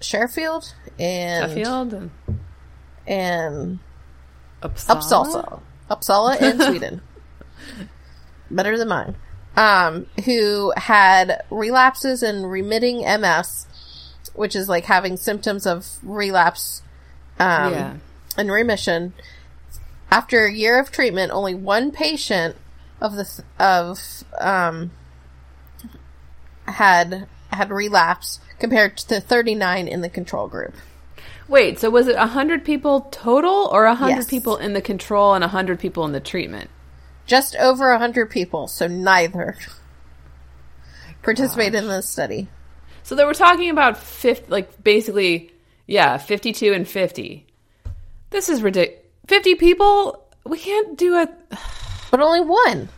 Sheffield, 0.00 0.74
and 0.98 1.50
Sheffield 1.50 1.92
and 1.92 2.10
and 3.06 3.78
Uppsala. 4.62 4.96
Uppsala, 4.96 5.60
Uppsala 5.90 6.40
in 6.40 6.60
Sweden. 6.70 7.02
Better 8.50 8.76
than 8.78 8.88
mine. 8.88 9.16
Um, 9.56 10.06
who 10.24 10.72
had 10.76 11.42
relapses 11.50 12.22
and 12.22 12.50
remitting 12.50 12.98
MS, 13.04 13.66
which 14.34 14.54
is 14.54 14.68
like 14.68 14.84
having 14.84 15.16
symptoms 15.16 15.66
of 15.66 15.86
relapse, 16.02 16.82
um, 17.38 17.72
Yeah. 17.72 17.94
and 18.36 18.50
remission. 18.52 19.14
After 20.10 20.44
a 20.44 20.52
year 20.52 20.78
of 20.78 20.90
treatment, 20.92 21.32
only 21.32 21.54
one 21.54 21.90
patient 21.90 22.56
of 23.00 23.14
the 23.16 23.24
th- 23.24 23.46
of 23.58 23.98
um 24.40 24.90
had 26.66 27.26
had 27.52 27.70
relapse 27.70 28.40
compared 28.58 28.96
to 28.96 29.20
39 29.20 29.86
in 29.88 30.00
the 30.00 30.08
control 30.08 30.48
group. 30.48 30.74
Wait, 31.48 31.78
so 31.78 31.88
was 31.90 32.08
it 32.08 32.16
100 32.16 32.64
people 32.64 33.02
total 33.12 33.68
or 33.72 33.84
100 33.86 34.16
Yes. 34.16 34.26
people 34.26 34.56
in 34.56 34.72
the 34.72 34.80
control 34.80 35.32
and 35.34 35.42
100 35.44 35.78
people 35.78 36.04
in 36.04 36.12
the 36.12 36.20
treatment? 36.20 36.70
Just 37.26 37.56
over 37.56 37.90
100 37.90 38.30
people, 38.30 38.68
so 38.68 38.86
neither 38.86 39.56
participated 41.22 41.74
in 41.74 41.88
this 41.88 42.08
study. 42.08 42.48
So 43.02 43.14
they 43.14 43.24
were 43.24 43.34
talking 43.34 43.70
about 43.70 43.98
50, 43.98 44.50
like 44.50 44.82
basically, 44.82 45.52
yeah, 45.86 46.16
52 46.18 46.72
and 46.72 46.88
50. 46.88 47.46
This 48.30 48.48
is 48.48 48.62
ridiculous. 48.62 49.02
50 49.26 49.56
people? 49.56 50.24
We 50.44 50.58
can't 50.58 50.96
do 50.96 51.18
it. 51.18 51.30
But 52.08 52.20
only 52.20 52.40
one. 52.40 52.88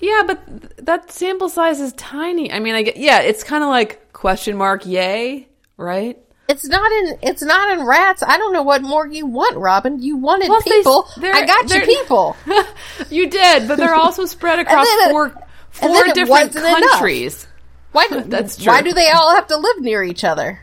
Yeah, 0.00 0.22
but 0.24 0.46
th- 0.46 0.72
that 0.86 1.10
sample 1.10 1.48
size 1.48 1.80
is 1.80 1.92
tiny. 1.94 2.52
I 2.52 2.60
mean, 2.60 2.76
I 2.76 2.82
get, 2.82 2.96
yeah, 2.96 3.20
it's 3.20 3.42
kind 3.42 3.64
of 3.64 3.70
like 3.70 4.12
question 4.12 4.56
mark, 4.56 4.86
yay, 4.86 5.48
right? 5.76 6.16
It's 6.48 6.66
not 6.66 6.90
in 6.90 7.18
it's 7.22 7.42
not 7.42 7.78
in 7.78 7.84
rats. 7.86 8.22
I 8.22 8.38
don't 8.38 8.54
know 8.54 8.62
what 8.62 8.80
more 8.82 9.06
you 9.06 9.26
want, 9.26 9.56
Robin. 9.58 10.00
You 10.02 10.16
wanted 10.16 10.50
people. 10.64 11.06
they're- 11.18 11.34
I 11.34 11.44
got 11.44 11.70
you 11.70 11.80
people. 11.82 12.36
you 13.10 13.28
did, 13.28 13.68
but 13.68 13.76
they're 13.76 13.94
also 13.94 14.24
spread 14.24 14.58
across 14.66 14.86
it- 14.88 15.10
four, 15.10 15.30
four 15.70 16.04
different 16.14 16.56
enough. 16.56 16.90
countries. 16.92 17.46
Why 17.92 18.08
do, 18.10 18.22
That's 18.22 18.64
why 18.64 18.80
do 18.80 18.92
they 18.94 19.10
all 19.10 19.34
have 19.34 19.46
to 19.48 19.56
live 19.58 19.80
near 19.80 20.02
each 20.02 20.24
other? 20.24 20.60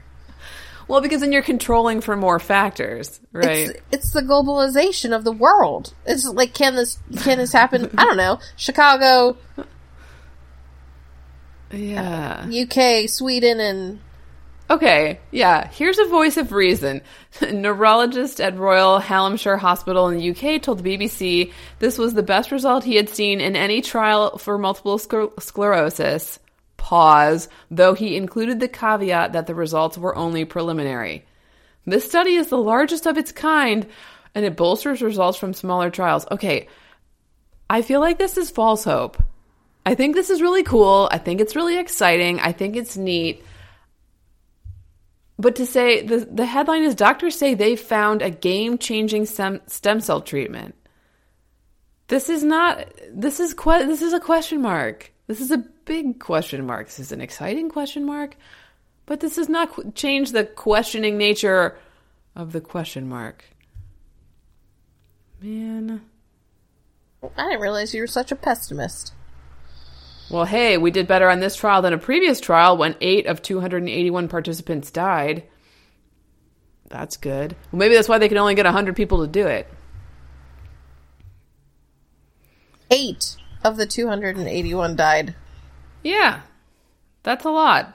Well, 0.87 1.01
because 1.01 1.21
then 1.21 1.31
you're 1.31 1.41
controlling 1.41 2.01
for 2.01 2.15
more 2.15 2.39
factors, 2.39 3.19
right? 3.31 3.69
It's 3.69 3.79
it's 3.91 4.11
the 4.11 4.21
globalization 4.21 5.15
of 5.15 5.23
the 5.23 5.31
world. 5.31 5.93
It's 6.05 6.25
like 6.25 6.53
can 6.55 6.75
this 6.75 6.97
can 7.23 7.37
this 7.37 7.51
happen? 7.51 7.91
I 7.97 8.05
don't 8.05 8.17
know. 8.17 8.39
Chicago, 8.55 9.37
yeah. 11.71 12.47
UK, 12.51 13.09
Sweden, 13.09 13.59
and 13.59 13.99
Okay, 14.67 15.19
yeah. 15.31 15.67
Here's 15.67 15.99
a 15.99 16.05
voice 16.05 16.37
of 16.37 16.51
reason. 16.51 17.01
Neurologist 17.41 18.41
at 18.41 18.57
Royal 18.57 18.99
Hallamshire 18.99 19.59
Hospital 19.59 20.07
in 20.07 20.17
the 20.17 20.31
UK 20.31 20.61
told 20.61 20.79
the 20.79 20.97
BBC 20.97 21.53
this 21.77 21.99
was 21.99 22.15
the 22.15 22.23
best 22.23 22.51
result 22.51 22.83
he 22.83 22.95
had 22.95 23.09
seen 23.09 23.41
in 23.41 23.55
any 23.55 23.81
trial 23.81 24.37
for 24.39 24.57
multiple 24.57 24.97
scler- 24.97 25.39
sclerosis. 25.39 26.39
Pause, 26.77 27.47
though 27.69 27.93
he 27.93 28.15
included 28.15 28.59
the 28.59 28.67
caveat 28.67 29.33
that 29.33 29.45
the 29.45 29.55
results 29.55 29.97
were 29.97 30.15
only 30.15 30.45
preliminary. 30.45 31.25
This 31.85 32.07
study 32.07 32.35
is 32.35 32.47
the 32.47 32.57
largest 32.57 33.05
of 33.05 33.17
its 33.17 33.31
kind, 33.31 33.85
and 34.33 34.45
it 34.45 34.55
bolsters 34.55 35.03
results 35.03 35.37
from 35.37 35.53
smaller 35.53 35.91
trials. 35.91 36.25
Okay, 36.31 36.67
I 37.69 37.83
feel 37.83 37.99
like 37.99 38.17
this 38.17 38.37
is 38.37 38.49
false 38.49 38.83
hope. 38.83 39.21
I 39.85 39.93
think 39.93 40.15
this 40.15 40.31
is 40.31 40.41
really 40.41 40.63
cool. 40.63 41.07
I 41.11 41.19
think 41.19 41.39
it's 41.39 41.55
really 41.55 41.77
exciting. 41.77 42.39
I 42.39 42.51
think 42.51 42.75
it's 42.75 42.97
neat. 42.97 43.43
But 45.37 45.55
to 45.57 45.65
say 45.65 46.01
the 46.01 46.19
the 46.19 46.45
headline 46.45 46.83
is 46.83 46.95
doctors 46.95 47.37
say 47.37 47.53
they 47.53 47.75
found 47.75 48.21
a 48.21 48.29
game 48.29 48.77
changing 48.77 49.25
stem, 49.25 49.61
stem 49.67 49.99
cell 49.99 50.21
treatment. 50.21 50.75
This 52.07 52.29
is 52.29 52.43
not. 52.43 52.87
This 53.11 53.39
is 53.39 53.53
que- 53.53 53.85
This 53.85 54.01
is 54.01 54.13
a 54.13 54.19
question 54.19 54.61
mark. 54.61 55.11
This 55.27 55.41
is 55.41 55.51
a 55.51 55.57
big 55.57 56.19
question 56.19 56.65
mark. 56.65 56.85
This 56.87 56.99
is 56.99 57.11
an 57.11 57.19
exciting 57.19 57.69
question 57.69 58.05
mark, 58.05 58.37
but 59.05 59.19
this 59.19 59.35
does 59.35 59.49
not 59.49 59.71
qu- 59.73 59.91
change 59.91 60.31
the 60.31 60.45
questioning 60.45 61.17
nature 61.17 61.77
of 62.35 62.51
the 62.53 62.61
question 62.61 63.09
mark. 63.09 63.43
Man. 65.41 66.01
I 67.37 67.43
didn't 67.43 67.61
realize 67.61 67.93
you 67.93 68.01
were 68.01 68.07
such 68.07 68.31
a 68.31 68.35
pessimist. 68.35 69.13
Well, 70.29 70.45
hey, 70.45 70.77
we 70.77 70.91
did 70.91 71.07
better 71.07 71.29
on 71.29 71.39
this 71.39 71.55
trial 71.55 71.81
than 71.81 71.93
a 71.93 71.97
previous 71.97 72.39
trial 72.39 72.77
when 72.77 72.95
eight 72.99 73.27
of 73.27 73.41
281 73.41 74.27
participants 74.27 74.89
died. 74.89 75.43
That's 76.89 77.17
good. 77.17 77.55
Well, 77.71 77.79
maybe 77.79 77.95
that's 77.95 78.09
why 78.09 78.17
they 78.17 78.29
can 78.29 78.37
only 78.37 78.55
get 78.55 78.65
100 78.65 78.95
people 78.95 79.21
to 79.21 79.31
do 79.31 79.47
it. 79.47 79.67
Eight 82.89 83.37
of 83.63 83.77
the 83.77 83.85
281 83.85 84.95
died. 84.95 85.35
Yeah. 86.03 86.41
That's 87.23 87.45
a 87.45 87.49
lot. 87.49 87.93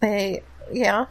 They, 0.00 0.42
yeah. 0.72 1.06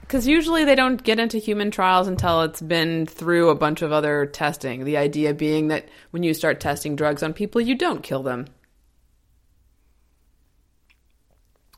Because 0.00 0.26
usually 0.26 0.64
they 0.64 0.74
don't 0.74 1.02
get 1.02 1.18
into 1.18 1.38
human 1.38 1.70
trials 1.70 2.06
until 2.06 2.42
it's 2.42 2.60
been 2.60 3.06
through 3.06 3.48
a 3.48 3.54
bunch 3.54 3.82
of 3.82 3.92
other 3.92 4.26
testing. 4.26 4.84
The 4.84 4.96
idea 4.96 5.34
being 5.34 5.68
that 5.68 5.88
when 6.10 6.22
you 6.22 6.34
start 6.34 6.60
testing 6.60 6.96
drugs 6.96 7.22
on 7.22 7.32
people, 7.32 7.60
you 7.60 7.76
don't 7.76 8.02
kill 8.02 8.22
them. 8.22 8.46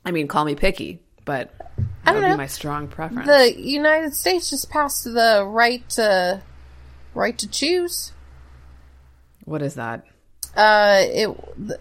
I 0.05 0.11
mean, 0.11 0.27
call 0.27 0.45
me 0.45 0.55
picky, 0.55 0.99
but 1.25 1.51
that 1.57 1.75
don't 2.05 2.15
would 2.15 2.21
know. 2.21 2.33
be 2.33 2.37
my 2.37 2.47
strong 2.47 2.87
preference. 2.87 3.27
The 3.27 3.59
United 3.59 4.13
States 4.15 4.49
just 4.49 4.69
passed 4.69 5.03
the 5.03 5.43
right 5.47 5.87
to 5.91 6.41
right 7.13 7.37
to 7.39 7.47
choose. 7.49 8.11
what 9.45 9.61
is 9.61 9.75
that? 9.75 10.05
Uh, 10.55 11.01
it 11.01 11.29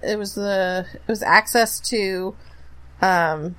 it 0.02 0.18
was 0.18 0.34
the 0.34 0.86
it 0.94 1.06
was 1.08 1.22
access 1.22 1.78
to, 1.80 2.34
um, 3.02 3.54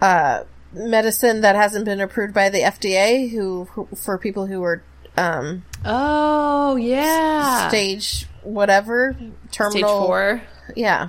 uh, 0.00 0.44
medicine 0.72 1.40
that 1.40 1.56
hasn't 1.56 1.84
been 1.84 2.00
approved 2.00 2.34
by 2.34 2.48
the 2.50 2.58
FDA. 2.60 3.30
Who 3.30 3.66
for 3.96 4.18
people 4.18 4.46
who 4.46 4.62
are 4.62 4.82
um 5.16 5.64
Oh, 5.84 6.76
yeah. 6.76 7.68
stage 7.68 8.26
whatever 8.42 9.16
terminal 9.50 9.70
Stage 9.72 10.06
four. 10.06 10.42
Yeah. 10.76 11.08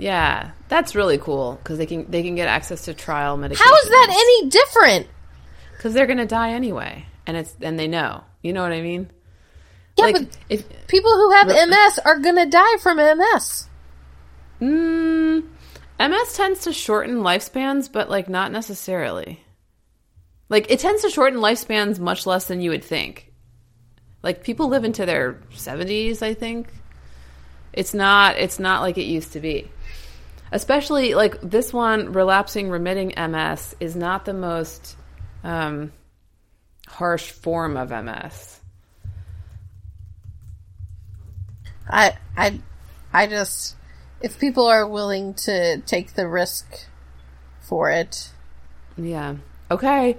Yeah, 0.00 0.52
that's 0.68 0.94
really 0.94 1.18
cool 1.18 1.60
because 1.62 1.76
they 1.76 1.84
can 1.84 2.10
they 2.10 2.22
can 2.22 2.34
get 2.34 2.48
access 2.48 2.86
to 2.86 2.94
trial 2.94 3.36
medication. 3.36 3.66
How 3.66 3.76
is 3.76 3.88
that 3.88 4.08
any 4.10 4.48
different? 4.48 5.06
Because 5.76 5.92
they're 5.92 6.06
gonna 6.06 6.26
die 6.26 6.52
anyway, 6.52 7.04
and 7.26 7.36
it's 7.36 7.54
and 7.60 7.78
they 7.78 7.86
know. 7.86 8.24
You 8.42 8.54
know 8.54 8.62
what 8.62 8.72
I 8.72 8.80
mean? 8.80 9.10
Yeah, 9.98 10.06
like 10.06 10.14
but 10.14 10.38
if 10.48 10.86
people 10.86 11.12
who 11.12 11.32
have 11.32 11.48
MS 11.48 11.98
are 12.04 12.18
gonna 12.18 12.46
die 12.46 12.78
from 12.78 12.96
MS. 12.96 13.68
mm, 14.62 15.42
MS 15.98 16.34
tends 16.34 16.60
to 16.60 16.72
shorten 16.72 17.16
lifespans, 17.16 17.92
but 17.92 18.08
like 18.08 18.28
not 18.28 18.52
necessarily. 18.52 19.44
Like 20.48 20.70
it 20.70 20.80
tends 20.80 21.02
to 21.02 21.10
shorten 21.10 21.40
lifespans 21.40 21.98
much 21.98 22.24
less 22.24 22.46
than 22.46 22.62
you 22.62 22.70
would 22.70 22.84
think. 22.84 23.32
Like 24.22 24.44
people 24.44 24.68
live 24.68 24.84
into 24.84 25.04
their 25.04 25.42
seventies, 25.50 26.22
I 26.22 26.32
think. 26.32 26.72
It's 27.74 27.92
not 27.92 28.38
it's 28.38 28.58
not 28.58 28.80
like 28.80 28.96
it 28.96 29.04
used 29.04 29.34
to 29.34 29.40
be. 29.40 29.70
Especially 30.52 31.14
like 31.14 31.40
this 31.40 31.72
one, 31.72 32.12
relapsing 32.12 32.70
remitting 32.70 33.12
MS 33.16 33.76
is 33.78 33.94
not 33.94 34.24
the 34.24 34.34
most 34.34 34.96
um, 35.44 35.92
harsh 36.88 37.30
form 37.30 37.76
of 37.76 37.90
MS. 37.90 38.60
I 41.88 42.16
I 42.36 42.60
I 43.12 43.26
just 43.26 43.76
if 44.20 44.38
people 44.38 44.66
are 44.66 44.86
willing 44.86 45.34
to 45.34 45.78
take 45.78 46.14
the 46.14 46.28
risk 46.28 46.86
for 47.60 47.90
it. 47.90 48.30
Yeah. 48.96 49.36
Okay. 49.70 50.16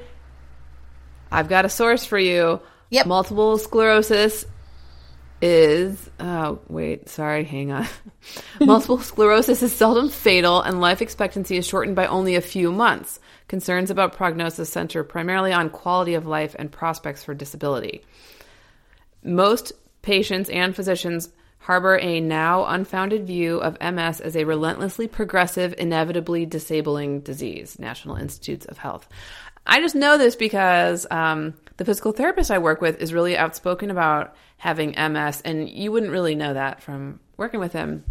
I've 1.31 1.49
got 1.49 1.65
a 1.65 1.69
source 1.69 2.05
for 2.05 2.17
you. 2.17 2.61
Yep. 2.89 3.05
Multiple 3.05 3.57
sclerosis 3.57 4.45
is 5.41 6.09
oh 6.19 6.59
wait, 6.67 7.09
sorry, 7.09 7.43
hang 7.43 7.71
on. 7.71 7.87
Multiple 8.59 8.99
sclerosis 8.99 9.63
is 9.63 9.73
seldom 9.73 10.09
fatal 10.09 10.61
and 10.61 10.79
life 10.79 11.01
expectancy 11.01 11.57
is 11.57 11.67
shortened 11.67 11.95
by 11.95 12.07
only 12.07 12.35
a 12.35 12.41
few 12.41 12.71
months. 12.71 13.19
Concerns 13.47 13.89
about 13.89 14.15
prognosis 14.15 14.69
center 14.69 15.03
primarily 15.03 15.51
on 15.51 15.69
quality 15.69 16.13
of 16.13 16.25
life 16.25 16.55
and 16.57 16.71
prospects 16.71 17.23
for 17.23 17.33
disability. 17.33 18.03
Most 19.23 19.73
patients 20.01 20.49
and 20.49 20.75
physicians 20.75 21.29
harbor 21.61 21.99
a 22.01 22.19
now 22.19 22.65
unfounded 22.65 23.27
view 23.27 23.57
of 23.59 23.77
MS 23.81 24.19
as 24.19 24.35
a 24.35 24.45
relentlessly 24.45 25.07
progressive, 25.07 25.75
inevitably 25.77 26.45
disabling 26.45 27.21
disease. 27.21 27.77
National 27.77 28.15
Institutes 28.15 28.65
of 28.65 28.79
Health. 28.79 29.07
I 29.67 29.79
just 29.79 29.93
know 29.93 30.17
this 30.17 30.35
because 30.35 31.05
um, 31.11 31.53
the 31.77 31.85
physical 31.85 32.13
therapist 32.13 32.49
I 32.49 32.57
work 32.57 32.81
with 32.81 32.99
is 32.99 33.13
really 33.13 33.37
outspoken 33.37 33.91
about 33.91 34.35
having 34.61 34.91
MS, 34.91 35.41
and 35.41 35.67
you 35.67 35.91
wouldn't 35.91 36.11
really 36.11 36.35
know 36.35 36.53
that 36.53 36.81
from 36.83 37.19
working 37.35 37.59
with 37.59 37.73
him. 37.73 38.05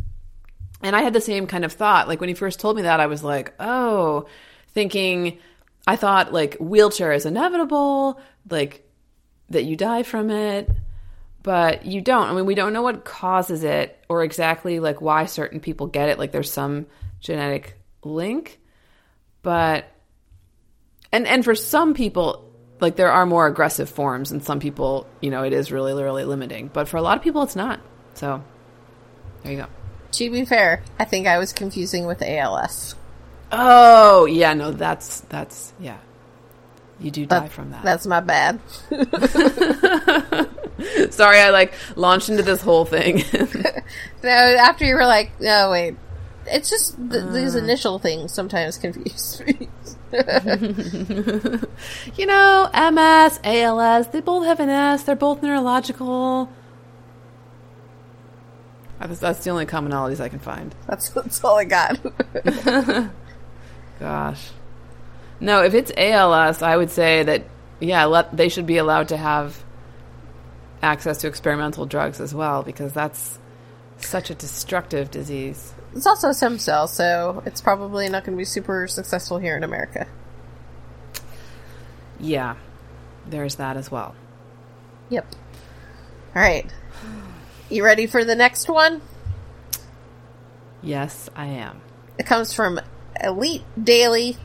And 0.83 0.97
I 0.97 1.03
had 1.03 1.13
the 1.13 1.21
same 1.21 1.47
kind 1.47 1.65
of 1.65 1.73
thought. 1.73 2.09
Like 2.09 2.21
when 2.21 2.29
he 2.29 2.35
first 2.35 2.59
told 2.59 2.77
me 2.77 2.83
that, 2.83 3.01
I 3.01 3.07
was 3.07 3.23
like, 3.23 3.55
oh, 3.61 4.27
thinking, 4.69 5.39
I 5.87 5.97
thought 5.97 6.33
like 6.33 6.57
wheelchair 6.59 7.13
is 7.13 7.27
inevitable, 7.27 8.21
like 8.49 8.87
that 9.51 9.65
you 9.65 9.77
die 9.77 10.03
from 10.03 10.31
it 10.31 10.69
but 11.43 11.87
you 11.87 12.01
don't. 12.01 12.29
I 12.29 12.35
mean, 12.35 12.47
we 12.47 12.55
don't 12.55 12.73
know 12.73 12.83
what 12.83 13.05
causes 13.05 13.65
it 13.65 13.99
or 14.09 14.23
exactly 14.23 14.81
like 14.81 15.01
why 15.01 15.27
certain 15.27 15.61
people 15.61 15.87
get 15.87 16.09
it. 16.09 16.19
Like 16.19 16.33
there's 16.33 16.53
some 16.53 16.87
genetic 17.21 17.81
link, 18.05 18.61
but 19.43 19.87
and 21.13 21.27
and 21.27 21.45
for 21.45 21.55
some 21.55 21.95
people, 21.95 22.50
like 22.81 22.97
there 22.97 23.11
are 23.13 23.27
more 23.27 23.47
aggressive 23.47 23.89
forms, 23.89 24.33
and 24.33 24.43
some 24.43 24.59
people, 24.61 25.07
you 25.21 25.31
know, 25.31 25.43
it 25.45 25.53
is 25.53 25.71
really 25.73 25.93
really 26.03 26.25
limiting. 26.25 26.69
But 26.73 26.89
for 26.89 26.97
a 26.97 27.03
lot 27.03 27.17
of 27.17 27.23
people, 27.23 27.43
it's 27.43 27.57
not. 27.57 27.81
So 28.15 28.43
there 29.43 29.53
you 29.53 29.59
go. 29.59 29.67
To 30.13 30.31
be 30.31 30.45
fair, 30.45 30.83
I 30.99 31.05
think 31.05 31.27
I 31.27 31.39
was 31.39 31.53
confusing 31.53 32.07
with 32.07 32.21
ALS. 32.23 32.95
Oh 33.53 34.25
yeah, 34.27 34.55
no, 34.55 34.71
that's 34.73 35.21
that's 35.23 35.73
yeah. 35.81 35.99
You 36.99 37.11
do 37.11 37.25
die 37.27 37.41
That- 37.41 37.51
from 37.53 37.71
that. 37.71 37.83
That's 37.83 38.07
my 38.07 38.21
bad. 38.21 38.61
Sorry, 41.11 41.39
I 41.41 41.51
like 41.51 41.73
launched 41.97 42.29
into 42.29 42.43
this 42.43 42.61
whole 42.61 42.85
thing. 42.85 43.23
No, 44.23 44.29
after 44.31 44.85
you 44.85 44.95
were 44.97 45.07
like, 45.07 45.41
no, 45.41 45.71
wait. 45.71 45.97
It's 46.47 46.71
just 46.71 46.97
th- 47.11 47.25
these 47.33 47.55
Uh. 47.55 47.59
initial 47.59 47.99
things 47.99 48.33
sometimes 48.33 48.79
confuse 48.79 49.41
me. 49.47 49.69
you 52.17 52.27
know, 52.27 52.69
MS, 52.75 53.41
ALS, 53.45 54.09
they 54.09 54.21
both 54.21 54.45
have 54.47 54.59
an 54.61 54.69
S. 54.69 55.05
They're 55.05 55.15
both 55.17 55.43
neurological. 55.43 56.51
That's, 58.99 59.19
that's 59.21 59.45
the 59.45 59.51
only 59.51 59.67
commonalities 59.67 60.21
I 60.21 60.29
can 60.29 60.41
find. 60.41 60.75
that's, 60.89 61.11
that's 61.11 61.43
all 61.45 61.59
I 61.59 61.65
got. 61.65 61.99
Gosh. 63.99 64.51
No, 65.41 65.63
if 65.63 65.75
it's 65.75 65.93
ALS, 65.97 66.61
I 66.63 66.77
would 66.77 66.91
say 66.91 67.23
that, 67.23 67.45
yeah, 67.81 68.05
let, 68.05 68.37
they 68.37 68.49
should 68.49 68.67
be 68.67 68.77
allowed 68.77 69.09
to 69.09 69.17
have 69.17 69.63
access 70.83 71.19
to 71.19 71.29
experimental 71.29 71.87
drugs 71.87 72.21
as 72.21 72.35
well 72.35 72.63
because 72.63 72.93
that's 72.93 73.39
such 73.99 74.31
a 74.31 74.35
destructive 74.35 75.11
disease. 75.11 75.73
It's 75.95 76.07
also 76.07 76.33
stem 76.33 76.59
cell, 76.59 76.87
so 76.87 77.43
it's 77.47 77.61
probably 77.61 78.09
not 78.09 78.25
going 78.25 78.37
to 78.37 78.41
be 78.41 78.45
super 78.45 78.87
successful 78.87 79.39
here 79.39 79.57
in 79.57 79.65
America. 79.65 80.07
Yeah, 82.19 82.57
there's 83.27 83.57
that 83.57 83.77
as 83.77 83.91
well. 83.91 84.15
Yep. 85.09 85.27
All 86.37 86.43
right. 86.43 86.71
You 87.69 87.85
ready 87.85 88.07
for 88.07 88.25
the 88.25 88.35
next 88.35 88.69
one? 88.69 89.01
Yes, 90.83 91.29
I 91.35 91.47
am. 91.47 91.81
It 92.19 92.27
comes 92.27 92.53
from 92.53 92.81
Elite 93.23 93.65
Daily 93.83 94.37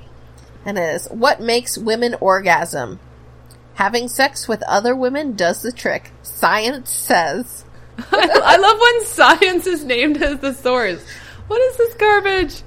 and 0.65 0.77
it 0.77 0.95
is 0.95 1.07
What 1.07 1.39
makes 1.39 1.77
women 1.77 2.15
orgasm? 2.19 2.99
Having 3.75 4.07
sex 4.07 4.47
with 4.47 4.63
other 4.63 4.95
women 4.95 5.35
does 5.35 5.61
the 5.61 5.71
trick. 5.71 6.11
Science 6.23 6.89
says. 6.89 7.65
I 8.11 8.57
love 8.57 8.79
when 8.79 9.05
science 9.05 9.67
is 9.67 9.83
named 9.83 10.21
as 10.21 10.39
the 10.39 10.53
source. 10.53 11.05
What 11.47 11.61
is 11.61 11.77
this 11.77 11.93
garbage? 11.95 12.61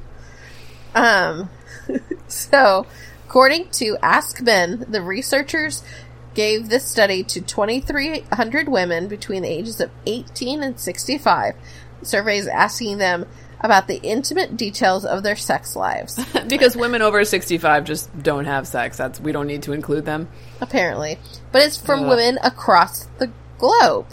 Um, 0.95 1.51
so, 2.29 2.87
according 3.27 3.71
to 3.73 3.97
Ask 4.03 4.41
Men, 4.43 4.87
the 4.88 5.03
researchers 5.03 5.83
gave 6.35 6.69
this 6.69 6.85
study 6.85 7.25
to 7.25 7.41
2,300 7.41 8.69
women 8.69 9.09
between 9.09 9.43
the 9.43 9.49
ages 9.49 9.81
of 9.81 9.91
18 10.07 10.62
and 10.62 10.79
65. 10.79 11.55
Surveys 12.03 12.47
asking 12.47 12.99
them 12.99 13.27
about 13.61 13.88
the 13.88 13.97
intimate 14.03 14.57
details 14.57 15.05
of 15.05 15.23
their 15.23 15.35
sex 15.35 15.75
lives. 15.75 16.25
because 16.49 16.77
women 16.77 17.03
over 17.03 17.25
65 17.25 17.85
just 17.85 18.23
don't 18.23 18.45
have 18.45 18.69
sex. 18.69 18.97
That's 18.97 19.21
we 19.21 19.33
don't 19.33 19.47
need 19.49 19.64
to 19.64 19.73
include 19.73 20.05
them. 20.05 20.29
apparently, 20.61 21.19
but 21.51 21.62
it's 21.62 21.77
from 21.77 22.05
Ugh. 22.05 22.11
women 22.11 22.38
across 22.43 23.07
the 23.19 23.33
globe. 23.59 24.07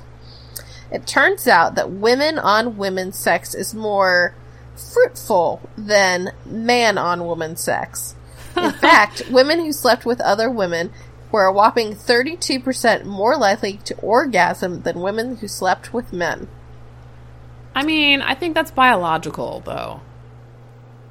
It 0.91 1.05
turns 1.05 1.47
out 1.47 1.75
that 1.75 1.91
women 1.91 2.39
on 2.39 2.77
women 2.77 3.11
sex 3.11 3.53
is 3.53 3.73
more 3.73 4.33
fruitful 4.75 5.61
than 5.77 6.31
man 6.45 6.97
on 6.97 7.25
woman 7.25 7.55
sex. 7.55 8.15
In 8.55 8.71
fact, 8.81 9.23
women 9.29 9.59
who 9.59 9.71
slept 9.71 10.05
with 10.05 10.21
other 10.21 10.49
women 10.49 10.91
were 11.31 11.45
a 11.45 11.53
whopping 11.53 11.93
32% 11.93 13.03
more 13.03 13.37
likely 13.37 13.73
to 13.83 13.95
orgasm 13.97 14.81
than 14.81 15.01
women 15.01 15.37
who 15.37 15.47
slept 15.47 15.93
with 15.93 16.13
men. 16.13 16.47
I 17.75 17.83
mean, 17.83 18.21
I 18.21 18.35
think 18.35 18.53
that's 18.53 18.71
biological 18.71 19.61
though. 19.65 20.01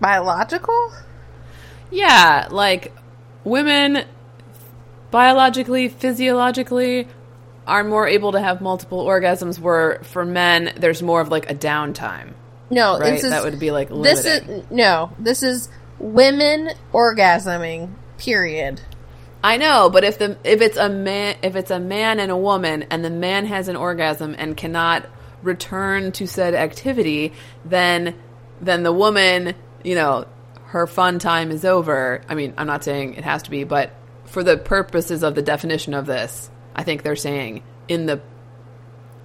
Biological? 0.00 0.92
Yeah, 1.90 2.48
like 2.50 2.92
women 3.44 4.04
biologically, 5.10 5.88
physiologically 5.88 7.06
are 7.66 7.84
more 7.84 8.06
able 8.06 8.32
to 8.32 8.40
have 8.40 8.60
multiple 8.60 9.04
orgasms 9.04 9.58
where 9.58 10.00
for 10.02 10.24
men 10.24 10.72
there's 10.76 11.02
more 11.02 11.20
of 11.20 11.28
like 11.28 11.50
a 11.50 11.54
downtime. 11.54 12.32
No, 12.70 12.98
Right? 12.98 13.12
this 13.12 13.24
is, 13.24 13.30
that 13.30 13.44
would 13.44 13.58
be 13.58 13.70
like 13.70 13.88
this 13.90 14.24
is 14.24 14.64
no. 14.70 15.12
This 15.18 15.42
is 15.42 15.68
women 15.98 16.70
orgasming. 16.92 17.90
Period. 18.18 18.80
I 19.42 19.58
know, 19.58 19.90
but 19.90 20.04
if 20.04 20.18
the 20.18 20.38
if 20.44 20.62
it's 20.62 20.78
a 20.78 20.88
man 20.88 21.36
if 21.42 21.56
it's 21.56 21.70
a 21.70 21.78
man 21.78 22.18
and 22.18 22.32
a 22.32 22.36
woman 22.36 22.84
and 22.90 23.04
the 23.04 23.10
man 23.10 23.44
has 23.46 23.68
an 23.68 23.76
orgasm 23.76 24.34
and 24.38 24.56
cannot 24.56 25.06
return 25.42 26.12
to 26.12 26.26
said 26.26 26.54
activity, 26.54 27.32
then 27.64 28.14
then 28.60 28.82
the 28.82 28.92
woman, 28.92 29.54
you 29.82 29.94
know, 29.94 30.26
her 30.66 30.86
fun 30.86 31.18
time 31.18 31.50
is 31.50 31.64
over. 31.64 32.22
I 32.28 32.34
mean, 32.34 32.54
I'm 32.56 32.66
not 32.66 32.82
saying 32.84 33.14
it 33.14 33.24
has 33.24 33.42
to 33.42 33.50
be, 33.50 33.64
but 33.64 33.92
for 34.24 34.42
the 34.42 34.56
purposes 34.56 35.22
of 35.22 35.34
the 35.34 35.42
definition 35.42 35.92
of 35.92 36.06
this, 36.06 36.50
I 36.74 36.82
think 36.82 37.02
they're 37.02 37.14
saying 37.14 37.62
in 37.86 38.06
the 38.06 38.22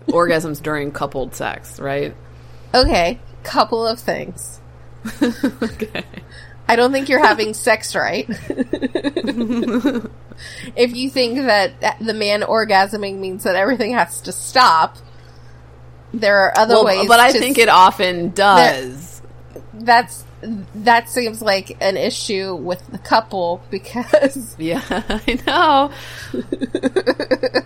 orgasms 0.08 0.62
during 0.62 0.92
coupled 0.92 1.36
sex, 1.36 1.80
right? 1.80 2.16
Okay, 2.74 3.20
couple 3.44 3.86
of 3.86 4.00
things. 4.00 4.60
okay. 5.22 6.04
I 6.68 6.76
don't 6.76 6.92
think 6.92 7.10
you're 7.10 7.26
having 7.26 7.54
sex 7.56 7.96
right. 7.96 8.28
if 10.76 10.96
you 10.96 11.10
think 11.10 11.38
that 11.38 11.98
the 12.00 12.14
man 12.14 12.42
orgasming 12.42 13.18
means 13.20 13.44
that 13.44 13.56
everything 13.56 13.94
has 13.94 14.22
to 14.22 14.32
stop, 14.32 14.98
there 16.14 16.38
are 16.38 16.58
other 16.58 16.76
Well, 16.76 16.86
ways. 16.86 17.08
but 17.08 17.20
I 17.20 17.32
think 17.32 17.58
s- 17.58 17.64
it 17.64 17.70
often 17.70 18.30
does. 18.32 19.22
that's 19.74 20.26
that 20.74 21.10
seems 21.10 21.42
like 21.42 21.76
an 21.82 21.98
issue 21.98 22.56
with 22.56 22.86
the 22.92 22.98
couple 22.98 23.62
because 23.70 24.56
Yeah, 24.60 24.82
I 24.90 25.40
know. 25.46 25.92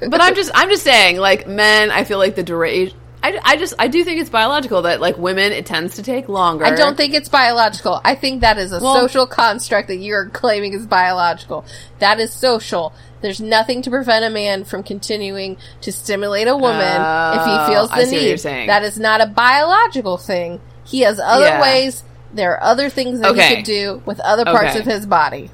but 0.09 0.21
I'm 0.21 0.33
just 0.36 0.49
I'm 0.55 0.69
just 0.69 0.83
saying, 0.83 1.17
like 1.17 1.47
men, 1.47 1.91
I 1.91 2.03
feel 2.03 2.17
like 2.17 2.36
the 2.36 2.43
duration. 2.43 2.97
I, 3.23 3.39
I 3.41 3.55
just 3.55 3.73
I 3.79 3.88
do 3.88 4.03
think 4.03 4.19
it's 4.19 4.29
biological 4.29 4.81
that 4.81 4.99
like 4.99 5.17
women 5.17 5.53
it 5.53 5.65
tends 5.65 5.95
to 5.95 6.03
take 6.03 6.27
longer. 6.27 6.65
I 6.65 6.75
don't 6.75 6.97
think 6.97 7.13
it's 7.13 7.29
biological. 7.29 8.01
I 8.03 8.15
think 8.15 8.41
that 8.41 8.57
is 8.57 8.73
a 8.73 8.79
Well- 8.81 8.95
social 8.99 9.25
construct 9.25 9.88
that 9.88 9.95
you're 9.95 10.25
claiming 10.27 10.73
is 10.73 10.86
biological. 10.86 11.63
That 11.99 12.19
is 12.19 12.33
social. 12.33 12.91
There's 13.21 13.39
nothing 13.39 13.81
to 13.83 13.89
prevent 13.89 14.25
a 14.25 14.29
man 14.29 14.65
from 14.65 14.83
continuing 14.83 15.55
to 15.81 15.93
stimulate 15.93 16.49
a 16.49 16.57
woman 16.57 16.81
if 16.81 16.97
Oh, 16.99 17.65
he 17.67 17.73
feels 17.73 17.89
the 17.89 17.95
I 17.95 18.03
see 18.03 18.31
what 18.33 18.43
need. 18.43 18.67
That 18.67 18.83
is 18.83 18.99
not 18.99 19.21
a 19.21 19.25
biological 19.27 20.17
thing. 20.17 20.59
He 20.83 21.01
has 21.01 21.17
other 21.19 21.45
Yeah. 21.45 21.62
ways. 21.62 22.03
There 22.33 22.51
are 22.51 22.62
other 22.62 22.89
things 22.89 23.21
that 23.21 23.31
Okay. 23.31 23.47
he 23.47 23.55
could 23.55 23.65
do 23.65 24.01
with 24.05 24.19
other 24.19 24.43
parts 24.43 24.71
Okay. 24.71 24.79
of 24.79 24.86
his 24.86 25.05
body. 25.05 25.49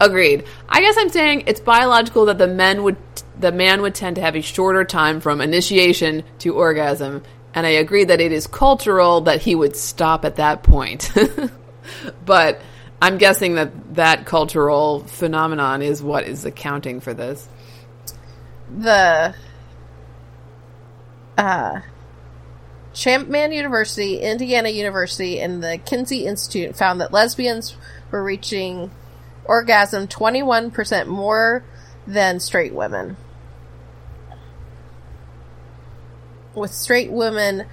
Agreed. 0.00 0.42
I 0.68 0.80
guess 0.80 0.96
I'm 0.98 1.10
saying 1.10 1.44
it's 1.46 1.60
biological 1.60 2.24
that 2.24 2.38
the 2.38 2.48
men 2.48 2.82
would 2.82 2.96
the 3.38 3.52
man 3.52 3.82
would 3.82 3.94
tend 3.94 4.16
to 4.16 4.22
have 4.22 4.36
a 4.36 4.42
shorter 4.42 4.84
time 4.84 5.20
from 5.20 5.40
initiation 5.40 6.24
to 6.40 6.54
orgasm, 6.54 7.22
and 7.54 7.66
I 7.66 7.70
agree 7.70 8.04
that 8.04 8.20
it 8.20 8.32
is 8.32 8.46
cultural 8.46 9.22
that 9.22 9.42
he 9.42 9.54
would 9.54 9.76
stop 9.76 10.24
at 10.24 10.36
that 10.36 10.62
point. 10.62 11.10
but 12.24 12.60
I'm 13.00 13.18
guessing 13.18 13.56
that 13.56 13.94
that 13.94 14.26
cultural 14.26 15.00
phenomenon 15.00 15.82
is 15.82 16.02
what 16.02 16.24
is 16.24 16.44
accounting 16.44 17.00
for 17.00 17.14
this. 17.14 17.48
the 18.78 19.34
uh, 21.36 21.80
Chapman 22.94 23.52
University, 23.52 24.18
Indiana 24.18 24.68
University, 24.68 25.40
and 25.40 25.62
the 25.62 25.78
Kinsey 25.78 26.26
Institute 26.26 26.76
found 26.76 27.00
that 27.00 27.12
lesbians 27.12 27.76
were 28.10 28.22
reaching 28.22 28.90
orgasm 29.44 30.06
21% 30.06 31.06
more 31.06 31.64
than 32.06 32.40
straight 32.40 32.72
women. 32.74 33.16
With 36.54 36.72
straight 36.72 37.10
women 37.10 37.66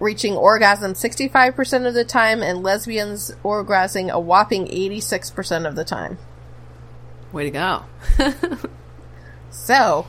reaching 0.00 0.34
orgasm 0.34 0.94
65% 0.94 1.86
of 1.86 1.94
the 1.94 2.04
time 2.04 2.42
and 2.42 2.62
lesbians 2.62 3.30
orgasming 3.44 4.10
a 4.10 4.18
whopping 4.18 4.66
86% 4.66 5.66
of 5.68 5.76
the 5.76 5.84
time. 5.84 6.18
Way 7.32 7.44
to 7.44 7.50
go. 7.50 7.84
So 9.50 10.06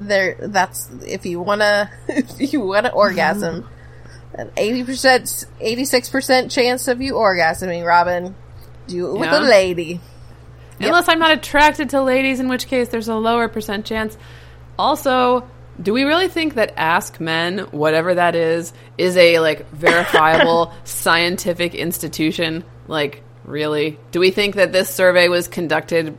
there 0.00 0.36
that's 0.40 0.90
if 1.06 1.26
you 1.26 1.40
wanna 1.40 1.90
if 2.08 2.52
you 2.52 2.60
wanna 2.60 2.88
orgasm 2.88 3.68
an 4.34 4.50
eighty 4.56 4.82
percent 4.82 5.44
eighty 5.60 5.84
six 5.84 6.08
percent 6.08 6.50
chance 6.50 6.88
of 6.88 7.00
you 7.02 7.14
orgasming, 7.14 7.86
Robin. 7.86 8.34
Do 8.88 9.08
it 9.08 9.12
with 9.18 9.30
Yeah. 9.30 9.40
a 9.40 9.42
lady. 9.42 10.00
Yep. 10.78 10.88
Unless 10.88 11.08
I'm 11.08 11.18
not 11.18 11.32
attracted 11.32 11.90
to 11.90 12.02
ladies, 12.02 12.40
in 12.40 12.48
which 12.48 12.66
case 12.66 12.88
there's 12.88 13.08
a 13.08 13.14
lower 13.14 13.48
percent 13.48 13.86
chance. 13.86 14.16
Also, 14.78 15.48
do 15.80 15.92
we 15.92 16.04
really 16.04 16.28
think 16.28 16.54
that 16.54 16.74
Ask 16.76 17.20
Men, 17.20 17.58
whatever 17.70 18.14
that 18.14 18.34
is, 18.34 18.72
is 18.98 19.16
a 19.16 19.38
like 19.40 19.68
verifiable 19.72 20.72
scientific 20.84 21.74
institution? 21.74 22.64
Like, 22.88 23.22
really? 23.44 23.98
Do 24.10 24.20
we 24.20 24.30
think 24.30 24.56
that 24.56 24.72
this 24.72 24.88
survey 24.88 25.28
was 25.28 25.48
conducted 25.48 26.18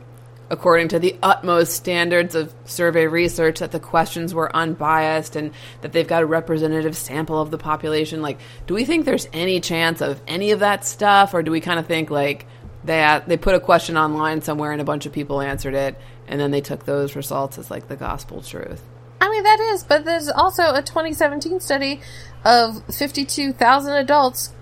according 0.50 0.88
to 0.88 0.98
the 0.98 1.16
utmost 1.22 1.72
standards 1.72 2.34
of 2.34 2.54
survey 2.64 3.06
research, 3.06 3.60
that 3.60 3.72
the 3.72 3.80
questions 3.80 4.34
were 4.34 4.54
unbiased, 4.54 5.36
and 5.36 5.52
that 5.80 5.92
they've 5.92 6.06
got 6.06 6.22
a 6.22 6.26
representative 6.26 6.96
sample 6.96 7.40
of 7.40 7.50
the 7.50 7.58
population? 7.58 8.22
Like, 8.22 8.38
do 8.66 8.74
we 8.74 8.84
think 8.84 9.04
there's 9.04 9.28
any 9.32 9.60
chance 9.60 10.00
of 10.00 10.20
any 10.28 10.50
of 10.50 10.60
that 10.60 10.84
stuff, 10.84 11.34
or 11.34 11.42
do 11.42 11.50
we 11.50 11.60
kind 11.60 11.78
of 11.78 11.86
think 11.86 12.10
like 12.10 12.46
they 12.84 13.20
they 13.26 13.36
put 13.36 13.54
a 13.54 13.60
question 13.60 13.96
online 13.96 14.42
somewhere 14.42 14.72
and 14.72 14.80
a 14.80 14.84
bunch 14.84 15.06
of 15.06 15.12
people 15.12 15.40
answered 15.40 15.74
it, 15.74 15.98
and 16.28 16.40
then 16.40 16.50
they 16.50 16.60
took 16.60 16.84
those 16.84 17.16
results 17.16 17.58
as 17.58 17.70
like 17.70 17.88
the 17.88 17.96
gospel 17.96 18.42
truth? 18.42 18.82
I 19.20 19.30
mean 19.30 19.42
that 19.42 19.60
is, 19.60 19.84
but 19.84 20.04
there's 20.04 20.28
also 20.28 20.74
a 20.74 20.82
2017 20.82 21.60
study 21.60 22.00
of 22.44 22.84
52,000 22.94 23.94
adults 23.94 24.52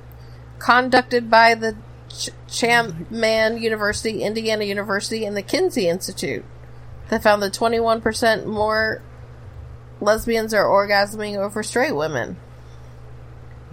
conducted 0.59 1.29
by 1.29 1.55
the 1.55 1.77
Ch- 2.09 2.31
Chapman 2.49 3.61
University, 3.61 4.23
Indiana 4.23 4.65
University, 4.65 5.25
and 5.25 5.37
the 5.37 5.43
Kinsey 5.43 5.89
Institute 5.89 6.45
that 7.09 7.23
found 7.23 7.43
that 7.43 7.53
21% 7.53 8.47
more 8.47 9.03
lesbians 10.01 10.55
are 10.55 10.65
orgasming 10.65 11.37
over 11.37 11.63
straight 11.63 11.95
women. 11.95 12.37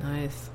Nice. 0.02 0.49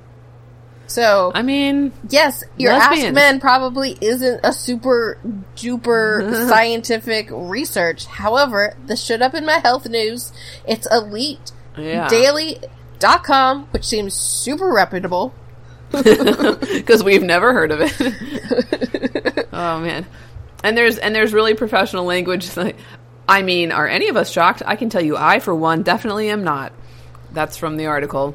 So, 0.86 1.32
I 1.34 1.42
mean, 1.42 1.92
yes, 2.08 2.44
your 2.56 2.72
Ask 2.72 2.90
lesbians. 2.90 3.14
Men 3.14 3.40
probably 3.40 3.96
isn't 4.00 4.40
a 4.44 4.52
super 4.52 5.18
duper 5.56 6.48
scientific 6.48 7.28
research. 7.30 8.06
However, 8.06 8.76
this 8.86 9.02
showed 9.02 9.22
up 9.22 9.34
in 9.34 9.46
my 9.46 9.58
health 9.58 9.88
news. 9.88 10.32
It's 10.66 10.86
elite 10.90 11.52
yeah, 11.76 12.08
daily.com, 12.08 13.66
which 13.70 13.84
seems 13.84 14.14
super 14.14 14.72
reputable. 14.72 15.34
because 15.90 17.04
we've 17.04 17.22
never 17.22 17.52
heard 17.52 17.70
of 17.70 17.80
it. 17.80 19.48
oh 19.52 19.80
man, 19.80 20.04
and 20.64 20.76
there's 20.76 20.98
and 20.98 21.14
there's 21.14 21.32
really 21.32 21.54
professional 21.54 22.04
language. 22.04 22.56
Like, 22.56 22.76
I 23.28 23.42
mean, 23.42 23.70
are 23.70 23.86
any 23.86 24.08
of 24.08 24.16
us 24.16 24.30
shocked? 24.30 24.62
I 24.66 24.74
can 24.74 24.88
tell 24.88 25.02
you, 25.02 25.16
I 25.16 25.38
for 25.38 25.54
one 25.54 25.82
definitely 25.82 26.30
am 26.30 26.42
not. 26.42 26.72
That's 27.32 27.56
from 27.56 27.76
the 27.76 27.86
article. 27.86 28.34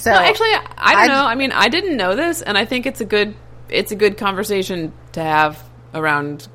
So 0.00 0.10
No, 0.12 0.16
actually, 0.18 0.48
I 0.48 0.62
I 0.78 0.92
don't 0.92 1.00
I'd- 1.02 1.08
know. 1.12 1.24
I 1.26 1.34
mean, 1.34 1.52
I 1.52 1.68
didn't 1.68 1.96
know 1.96 2.16
this, 2.16 2.40
and 2.42 2.56
I 2.56 2.64
think 2.64 2.86
it's 2.86 3.00
a 3.00 3.04
good 3.04 3.34
it's 3.68 3.92
a 3.92 3.96
good 3.96 4.16
conversation 4.16 4.92
to 5.12 5.20
have 5.22 5.62
around 5.94 6.48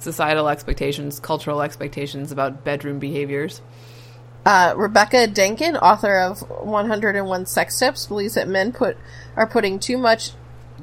societal 0.00 0.48
expectations, 0.48 1.18
cultural 1.20 1.62
expectations 1.62 2.30
about 2.32 2.64
bedroom 2.64 2.98
behaviors. 2.98 3.60
Uh, 4.44 4.72
Rebecca 4.76 5.26
Denkin, 5.26 5.76
author 5.76 6.16
of 6.18 6.40
101 6.40 7.46
Sex 7.46 7.78
Tips, 7.78 8.06
believes 8.06 8.34
that 8.34 8.48
men 8.48 8.72
put 8.72 8.96
are 9.36 9.46
putting 9.46 9.78
too 9.78 9.96
much 9.98 10.32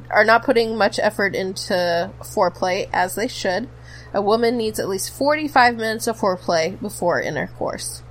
are 0.10 0.26
not 0.26 0.44
putting 0.44 0.78
much 0.78 1.00
effort 1.00 1.36
into 1.36 2.12
foreplay 2.22 2.88
as 2.94 3.16
they 3.16 3.28
should. 3.28 3.68
A 4.14 4.22
woman 4.22 4.56
needs 4.58 4.80
at 4.80 4.88
least 4.90 5.10
45 5.14 5.76
minutes 5.78 6.08
of 6.08 6.18
foreplay 6.20 6.80
before 6.82 7.22
intercourse. 7.22 8.04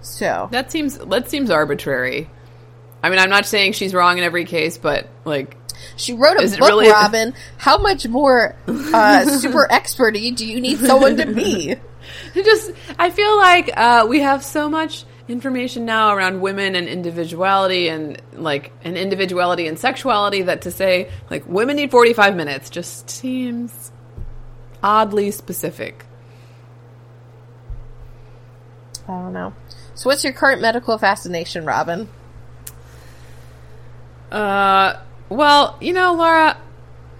So, 0.00 0.48
That 0.50 0.70
seems 0.70 0.98
that 0.98 1.28
seems 1.30 1.50
arbitrary. 1.50 2.30
I 3.02 3.10
mean, 3.10 3.18
I'm 3.18 3.30
not 3.30 3.46
saying 3.46 3.72
she's 3.72 3.94
wrong 3.94 4.18
in 4.18 4.24
every 4.24 4.44
case, 4.44 4.78
but 4.78 5.08
like, 5.24 5.56
she 5.96 6.12
wrote 6.12 6.38
a 6.38 6.42
Is 6.42 6.56
book, 6.56 6.68
really- 6.68 6.90
Robin. 6.90 7.34
How 7.56 7.78
much 7.78 8.06
more 8.06 8.56
uh, 8.66 9.24
super 9.38 9.66
experty 9.70 10.34
do 10.34 10.46
you 10.46 10.60
need 10.60 10.78
someone 10.78 11.16
to 11.16 11.26
be? 11.26 11.76
just 12.34 12.72
I 12.98 13.10
feel 13.10 13.36
like 13.36 13.70
uh, 13.76 14.06
we 14.08 14.20
have 14.20 14.44
so 14.44 14.68
much 14.68 15.04
information 15.28 15.84
now 15.84 16.14
around 16.14 16.40
women 16.40 16.74
and 16.74 16.88
individuality 16.88 17.88
and 17.88 18.20
like 18.32 18.72
and 18.82 18.96
individuality 18.96 19.68
and 19.68 19.78
sexuality 19.78 20.42
that 20.42 20.62
to 20.62 20.70
say 20.72 21.08
like 21.30 21.46
women 21.46 21.76
need 21.76 21.90
45 21.90 22.34
minutes 22.34 22.68
just 22.68 23.08
seems 23.08 23.92
oddly 24.82 25.30
specific. 25.30 26.04
I 29.08 29.12
don't 29.12 29.32
know. 29.32 29.54
So, 29.94 30.08
what's 30.08 30.22
your 30.24 30.32
current 30.32 30.62
medical 30.62 30.96
fascination, 30.98 31.64
Robin? 31.64 32.08
Uh, 34.30 35.00
well, 35.28 35.76
you 35.80 35.92
know, 35.92 36.14
Laura, 36.14 36.56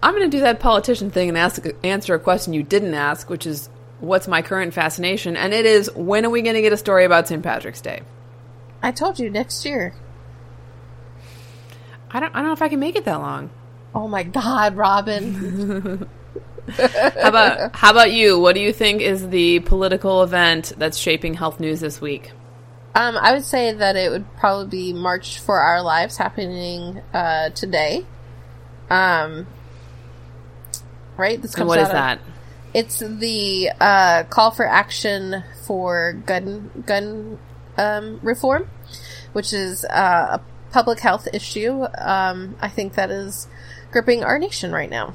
I'm 0.03 0.15
going 0.15 0.31
to 0.31 0.37
do 0.37 0.43
that 0.43 0.61
politician 0.61 1.11
thing 1.11 1.29
and 1.29 1.39
ask 1.39 1.65
answer 1.83 2.15
a 2.15 2.19
question 2.19 2.53
you 2.53 2.63
didn't 2.63 2.95
ask, 2.95 3.29
which 3.29 3.47
is 3.47 3.69
what's 4.01 4.29
my 4.29 4.43
current 4.43 4.75
fascination, 4.75 5.37
and 5.37 5.53
it 5.53 5.67
is 5.67 5.91
when 5.95 6.25
are 6.25 6.31
we 6.31 6.43
going 6.43 6.55
to 6.55 6.63
get 6.63 6.73
a 6.73 6.77
story 6.77 7.05
about 7.05 7.29
St. 7.29 7.43
Patrick's 7.43 7.81
Day? 7.81 8.03
I 8.83 8.93
told 8.93 9.19
you 9.19 9.29
next 9.31 9.65
year. 9.65 9.95
I 12.11 12.21
don't. 12.21 12.35
I 12.35 12.39
don't 12.39 12.47
know 12.47 12.53
if 12.53 12.63
I 12.63 12.69
can 12.69 12.81
make 12.81 12.97
it 12.97 13.05
that 13.05 13.21
long. 13.21 13.51
Oh 13.95 14.09
my 14.09 14.23
God, 14.23 14.77
Robin. 14.77 16.09
How 16.77 17.29
about 17.29 17.75
how 17.75 17.91
about 17.91 18.13
you? 18.13 18.39
What 18.39 18.55
do 18.55 18.61
you 18.61 18.73
think 18.73 19.03
is 19.03 19.29
the 19.29 19.61
political 19.61 20.23
event 20.23 20.73
that's 20.77 20.97
shaping 20.97 21.35
health 21.35 21.59
news 21.59 21.81
this 21.81 22.01
week? 22.01 22.31
Um, 22.95 23.17
I 23.17 23.33
would 23.33 23.45
say 23.45 23.73
that 23.73 23.97
it 23.97 24.11
would 24.11 24.27
probably 24.37 24.67
be 24.67 24.93
March 24.93 25.39
for 25.39 25.61
Our 25.61 25.83
Lives 25.83 26.17
happening 26.17 27.01
uh, 27.15 27.51
today. 27.51 28.05
Um, 28.89 29.47
right. 31.17 31.41
This 31.41 31.55
And 31.55 31.69
what 31.69 31.79
is 31.79 31.87
of- 31.89 31.93
that? 31.93 32.21
It's 32.73 33.01
the 33.01 33.71
uh, 33.81 34.23
call 34.25 34.53
for 34.53 34.65
action 34.65 35.43
for 35.67 36.13
gun 36.25 36.71
gun 36.87 37.39
um, 37.77 38.21
reform, 38.23 38.69
which 39.33 39.53
is 39.53 39.85
uh, 39.85 40.39
a 40.39 40.41
public 40.73 41.01
health 41.01 41.27
issue. 41.33 41.85
Um, 41.99 42.55
I 42.61 42.69
think 42.69 42.95
that 42.95 43.11
is 43.11 43.49
gripping 43.91 44.23
our 44.23 44.39
nation 44.39 44.71
right 44.71 44.89
now. 44.89 45.15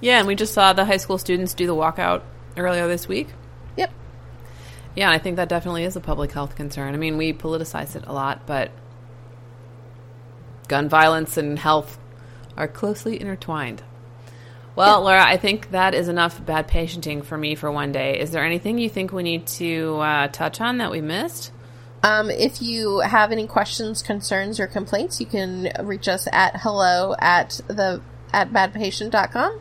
Yeah, 0.00 0.18
and 0.18 0.28
we 0.28 0.36
just 0.36 0.54
saw 0.54 0.72
the 0.72 0.84
high 0.84 0.98
school 0.98 1.18
students 1.18 1.54
do 1.54 1.66
the 1.66 1.74
walkout 1.74 2.22
earlier 2.56 2.86
this 2.86 3.08
week. 3.08 3.30
Yeah, 4.94 5.10
I 5.10 5.18
think 5.18 5.36
that 5.36 5.48
definitely 5.48 5.84
is 5.84 5.96
a 5.96 6.00
public 6.00 6.32
health 6.32 6.54
concern. 6.54 6.94
I 6.94 6.96
mean, 6.96 7.16
we 7.16 7.32
politicize 7.32 7.96
it 7.96 8.04
a 8.06 8.12
lot, 8.12 8.46
but 8.46 8.70
gun 10.68 10.88
violence 10.88 11.36
and 11.36 11.58
health 11.58 11.98
are 12.56 12.68
closely 12.68 13.20
intertwined. 13.20 13.82
Well, 14.76 15.02
Laura, 15.02 15.24
I 15.24 15.36
think 15.36 15.70
that 15.70 15.94
is 15.94 16.08
enough 16.08 16.44
bad 16.44 16.66
patienting 16.66 17.24
for 17.24 17.38
me 17.38 17.54
for 17.54 17.70
one 17.70 17.92
day. 17.92 18.18
Is 18.18 18.32
there 18.32 18.44
anything 18.44 18.78
you 18.78 18.88
think 18.88 19.12
we 19.12 19.22
need 19.22 19.46
to 19.46 19.98
uh, 19.98 20.28
touch 20.28 20.60
on 20.60 20.78
that 20.78 20.90
we 20.90 21.00
missed? 21.00 21.52
Um, 22.02 22.28
if 22.28 22.60
you 22.60 22.98
have 23.00 23.32
any 23.32 23.46
questions, 23.46 24.02
concerns, 24.02 24.58
or 24.60 24.66
complaints, 24.66 25.20
you 25.20 25.26
can 25.26 25.70
reach 25.82 26.08
us 26.08 26.28
at 26.32 26.60
hello 26.60 27.14
at 27.18 27.60
the 27.68 28.02
at 28.32 28.52
badpatient.com. 28.52 29.60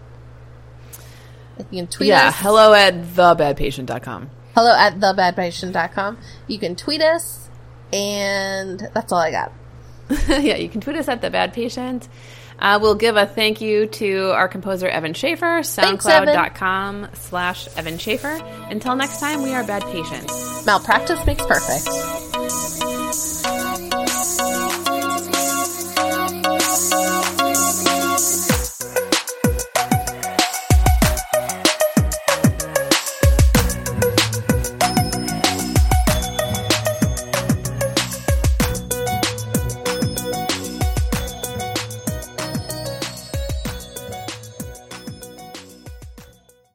You 1.71 1.81
can 1.81 1.87
tweet 1.87 2.09
yeah, 2.09 2.29
us. 2.29 2.39
hello 2.39 2.73
at 2.73 2.95
thebadpatient.com. 2.95 4.29
Hello 4.55 4.71
at 4.71 4.95
thebadpatient.com. 4.99 6.17
You 6.47 6.59
can 6.59 6.75
tweet 6.75 7.01
us, 7.01 7.49
and 7.91 8.79
that's 8.93 9.11
all 9.11 9.19
I 9.19 9.31
got. 9.31 9.51
yeah, 10.27 10.57
you 10.57 10.69
can 10.69 10.81
tweet 10.81 10.97
us 10.97 11.07
at 11.07 11.21
the 11.21 11.29
Bad 11.29 11.53
Patient. 11.53 12.07
Uh, 12.59 12.79
we'll 12.81 12.95
give 12.95 13.17
a 13.17 13.25
thank 13.25 13.61
you 13.61 13.87
to 13.87 14.31
our 14.31 14.47
composer 14.47 14.87
Evan 14.87 15.13
Schaefer, 15.13 15.61
soundcloud.com 15.61 17.09
slash 17.13 17.67
Evan 17.75 17.97
Schaefer. 17.97 18.39
Until 18.69 18.95
next 18.95 19.19
time, 19.19 19.41
we 19.41 19.53
are 19.53 19.63
Bad 19.63 19.83
Patients. 19.83 20.65
Malpractice 20.65 21.25
makes 21.25 21.45
perfect. 21.45 22.72